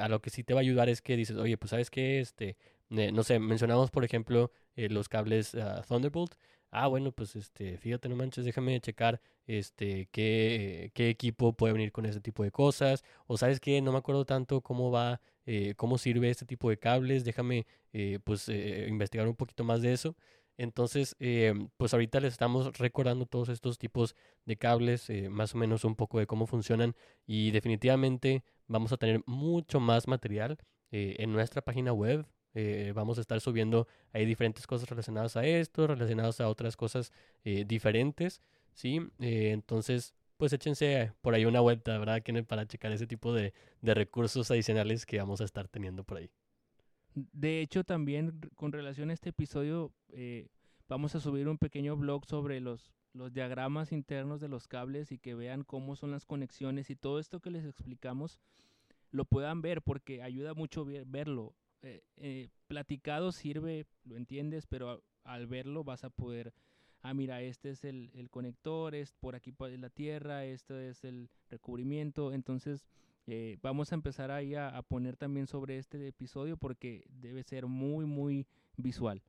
a 0.00 0.08
lo 0.08 0.20
que 0.20 0.30
sí 0.30 0.44
te 0.44 0.54
va 0.54 0.60
a 0.60 0.62
ayudar 0.62 0.88
es 0.88 1.02
que 1.02 1.16
dices, 1.16 1.36
oye, 1.36 1.56
pues 1.56 1.70
¿sabes 1.70 1.90
qué? 1.90 2.20
Este, 2.20 2.56
no 2.90 3.22
sé, 3.22 3.38
mencionamos 3.38 3.90
por 3.90 4.04
ejemplo 4.04 4.50
los 4.76 5.08
cables 5.08 5.54
ah, 5.54 5.82
Thunderbolt 5.86 6.34
ah, 6.70 6.86
bueno, 6.86 7.12
pues 7.12 7.36
este, 7.36 7.78
fíjate, 7.78 8.08
no 8.08 8.16
manches, 8.16 8.44
déjame 8.44 8.80
checar 8.80 9.20
este, 9.46 10.08
qué, 10.12 10.90
qué 10.94 11.08
equipo 11.08 11.52
puede 11.54 11.72
venir 11.72 11.92
con 11.92 12.06
ese 12.06 12.20
tipo 12.20 12.42
de 12.42 12.50
cosas. 12.50 13.04
O 13.26 13.36
sabes 13.36 13.60
qué, 13.60 13.80
no 13.80 13.92
me 13.92 13.98
acuerdo 13.98 14.24
tanto 14.24 14.60
cómo 14.60 14.90
va, 14.90 15.20
eh, 15.46 15.74
cómo 15.76 15.98
sirve 15.98 16.30
este 16.30 16.46
tipo 16.46 16.70
de 16.70 16.78
cables, 16.78 17.24
déjame 17.24 17.66
eh, 17.92 18.18
pues 18.24 18.48
eh, 18.48 18.86
investigar 18.88 19.28
un 19.28 19.36
poquito 19.36 19.64
más 19.64 19.82
de 19.82 19.92
eso. 19.92 20.16
Entonces, 20.58 21.16
pues 21.76 21.94
ahorita 21.94 22.20
les 22.20 22.34
estamos 22.34 22.76
recordando 22.78 23.24
todos 23.26 23.48
estos 23.48 23.78
tipos 23.78 24.14
de 24.44 24.56
cables, 24.58 25.08
más 25.30 25.54
o 25.54 25.58
menos 25.58 25.84
un 25.84 25.96
poco 25.96 26.18
de 26.18 26.26
cómo 26.26 26.46
funcionan 26.46 26.94
y 27.26 27.52
definitivamente 27.52 28.44
vamos 28.66 28.92
a 28.92 28.98
tener 28.98 29.22
mucho 29.26 29.80
más 29.80 30.08
material 30.08 30.58
en 30.90 31.32
nuestra 31.32 31.62
página 31.62 31.92
web 31.92 32.26
eh, 32.54 32.92
vamos 32.94 33.18
a 33.18 33.20
estar 33.20 33.40
subiendo 33.40 33.86
ahí 34.12 34.24
diferentes 34.24 34.66
cosas 34.66 34.88
relacionadas 34.88 35.36
a 35.36 35.44
esto, 35.46 35.86
relacionadas 35.86 36.40
a 36.40 36.48
otras 36.48 36.76
cosas 36.76 37.12
eh, 37.44 37.64
diferentes, 37.66 38.42
¿sí? 38.74 39.00
Eh, 39.20 39.50
entonces, 39.52 40.14
pues 40.36 40.52
échense 40.52 41.12
por 41.20 41.34
ahí 41.34 41.44
una 41.44 41.60
vuelta, 41.60 41.96
¿verdad? 41.98 42.22
Para 42.48 42.66
checar 42.66 42.92
ese 42.92 43.06
tipo 43.06 43.32
de, 43.32 43.52
de 43.82 43.94
recursos 43.94 44.50
adicionales 44.50 45.06
que 45.06 45.18
vamos 45.18 45.40
a 45.40 45.44
estar 45.44 45.68
teniendo 45.68 46.04
por 46.04 46.18
ahí. 46.18 46.30
De 47.32 47.60
hecho, 47.60 47.84
también 47.84 48.40
con 48.54 48.72
relación 48.72 49.10
a 49.10 49.14
este 49.14 49.30
episodio, 49.30 49.92
vamos 50.88 51.14
a 51.14 51.20
subir 51.20 51.48
un 51.48 51.58
pequeño 51.58 51.96
blog 51.96 52.26
sobre 52.26 52.60
los, 52.60 52.92
los 53.12 53.32
diagramas 53.32 53.92
internos 53.92 54.40
de 54.40 54.48
los 54.48 54.68
cables 54.68 55.12
y 55.12 55.18
que 55.18 55.34
vean 55.34 55.64
cómo 55.64 55.96
son 55.96 56.10
las 56.10 56.24
conexiones 56.24 56.90
y 56.90 56.96
todo 56.96 57.18
esto 57.18 57.40
que 57.40 57.50
les 57.50 57.64
explicamos 57.64 58.40
lo 59.10 59.24
puedan 59.24 59.62
ver 59.62 59.82
porque 59.82 60.22
ayuda 60.22 60.54
mucho 60.54 60.86
verlo. 61.06 61.54
Eh, 61.82 62.02
eh, 62.16 62.48
platicado 62.66 63.32
sirve, 63.32 63.86
lo 64.04 64.16
entiendes, 64.16 64.66
pero 64.66 65.02
al 65.24 65.46
verlo 65.46 65.84
vas 65.84 66.04
a 66.04 66.10
poder, 66.10 66.52
ah, 67.02 67.14
mira, 67.14 67.40
este 67.42 67.70
es 67.70 67.84
el, 67.84 68.28
conector, 68.30 68.94
es 68.94 69.12
por 69.12 69.34
aquí 69.34 69.54
es 69.58 69.80
la 69.80 69.90
tierra, 69.90 70.44
este 70.44 70.88
es 70.88 71.04
el 71.04 71.30
recubrimiento, 71.48 72.32
entonces 72.32 72.86
eh, 73.30 73.58
vamos 73.60 73.92
a 73.92 73.94
empezar 73.94 74.30
ahí 74.30 74.54
a, 74.54 74.80
poner 74.88 75.16
también 75.16 75.46
sobre 75.46 75.76
este 75.76 76.08
episodio 76.08 76.56
porque 76.56 77.04
debe 77.08 77.42
ser 77.42 77.66
muy, 77.66 78.06
muy 78.06 78.46
visual. 78.78 79.22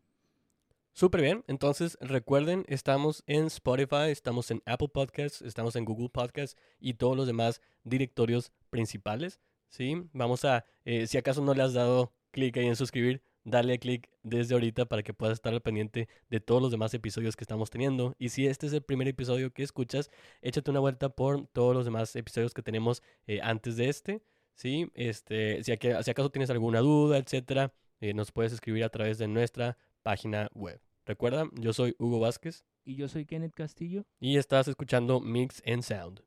Súper 0.93 1.21
bien, 1.21 1.43
entonces 1.47 1.97
recuerden, 1.99 2.63
estamos 2.69 3.23
en 3.27 3.45
Spotify, 3.47 4.09
estamos 4.09 4.51
en 4.51 4.63
Apple 4.65 4.87
Podcasts, 4.87 5.41
estamos 5.41 5.75
en 5.75 5.83
Google 5.83 6.07
Podcasts 6.07 6.57
y 6.79 6.93
todos 6.93 7.17
los 7.17 7.27
demás 7.27 7.61
directorios 7.83 8.53
principales. 8.69 9.41
¿sí? 9.67 10.07
Vamos 10.13 10.45
a, 10.45 10.63
si 11.05 11.17
acaso 11.17 11.41
no 11.41 11.53
le 11.53 11.63
has 11.63 11.73
dado 11.73 12.13
clic 12.31 12.55
ahí 12.55 12.67
en 12.67 12.77
suscribir, 12.77 13.21
dale 13.49 13.79
clic 13.79 14.09
desde 14.23 14.53
ahorita 14.53 14.85
para 14.85 15.03
que 15.03 15.13
puedas 15.13 15.35
estar 15.35 15.53
al 15.53 15.61
pendiente 15.61 16.07
de 16.29 16.39
todos 16.39 16.61
los 16.61 16.71
demás 16.71 16.93
episodios 16.93 17.35
que 17.35 17.43
estamos 17.43 17.69
teniendo. 17.69 18.15
Y 18.17 18.29
si 18.29 18.47
este 18.47 18.67
es 18.67 18.73
el 18.73 18.81
primer 18.81 19.07
episodio 19.07 19.51
que 19.51 19.63
escuchas, 19.63 20.09
échate 20.41 20.71
una 20.71 20.79
vuelta 20.79 21.09
por 21.09 21.47
todos 21.47 21.75
los 21.75 21.85
demás 21.85 22.15
episodios 22.15 22.53
que 22.53 22.61
tenemos 22.61 23.01
eh, 23.27 23.39
antes 23.43 23.75
de 23.75 23.89
este. 23.89 24.21
¿sí? 24.53 24.89
Este, 24.93 25.63
si, 25.63 25.71
acaso 25.71 26.29
tienes 26.29 26.49
alguna 26.49 26.79
duda, 26.79 27.17
etcétera, 27.17 27.73
eh, 28.01 28.13
nos 28.13 28.31
puedes 28.31 28.53
escribir 28.53 28.83
a 28.83 28.89
través 28.89 29.17
de 29.17 29.27
nuestra 29.27 29.77
página 30.03 30.49
web. 30.53 30.79
Recuerda, 31.05 31.49
yo 31.53 31.73
soy 31.73 31.95
Hugo 31.97 32.19
Vázquez. 32.19 32.65
Y 32.89 32.95
yo 32.95 33.07
soy 33.07 33.25
Kenneth 33.25 33.53
Castillo. 33.53 34.05
Y 34.19 34.37
estás 34.37 34.67
escuchando 34.67 35.19
Mix 35.19 35.61
and 35.63 35.83
Sound. 35.83 36.23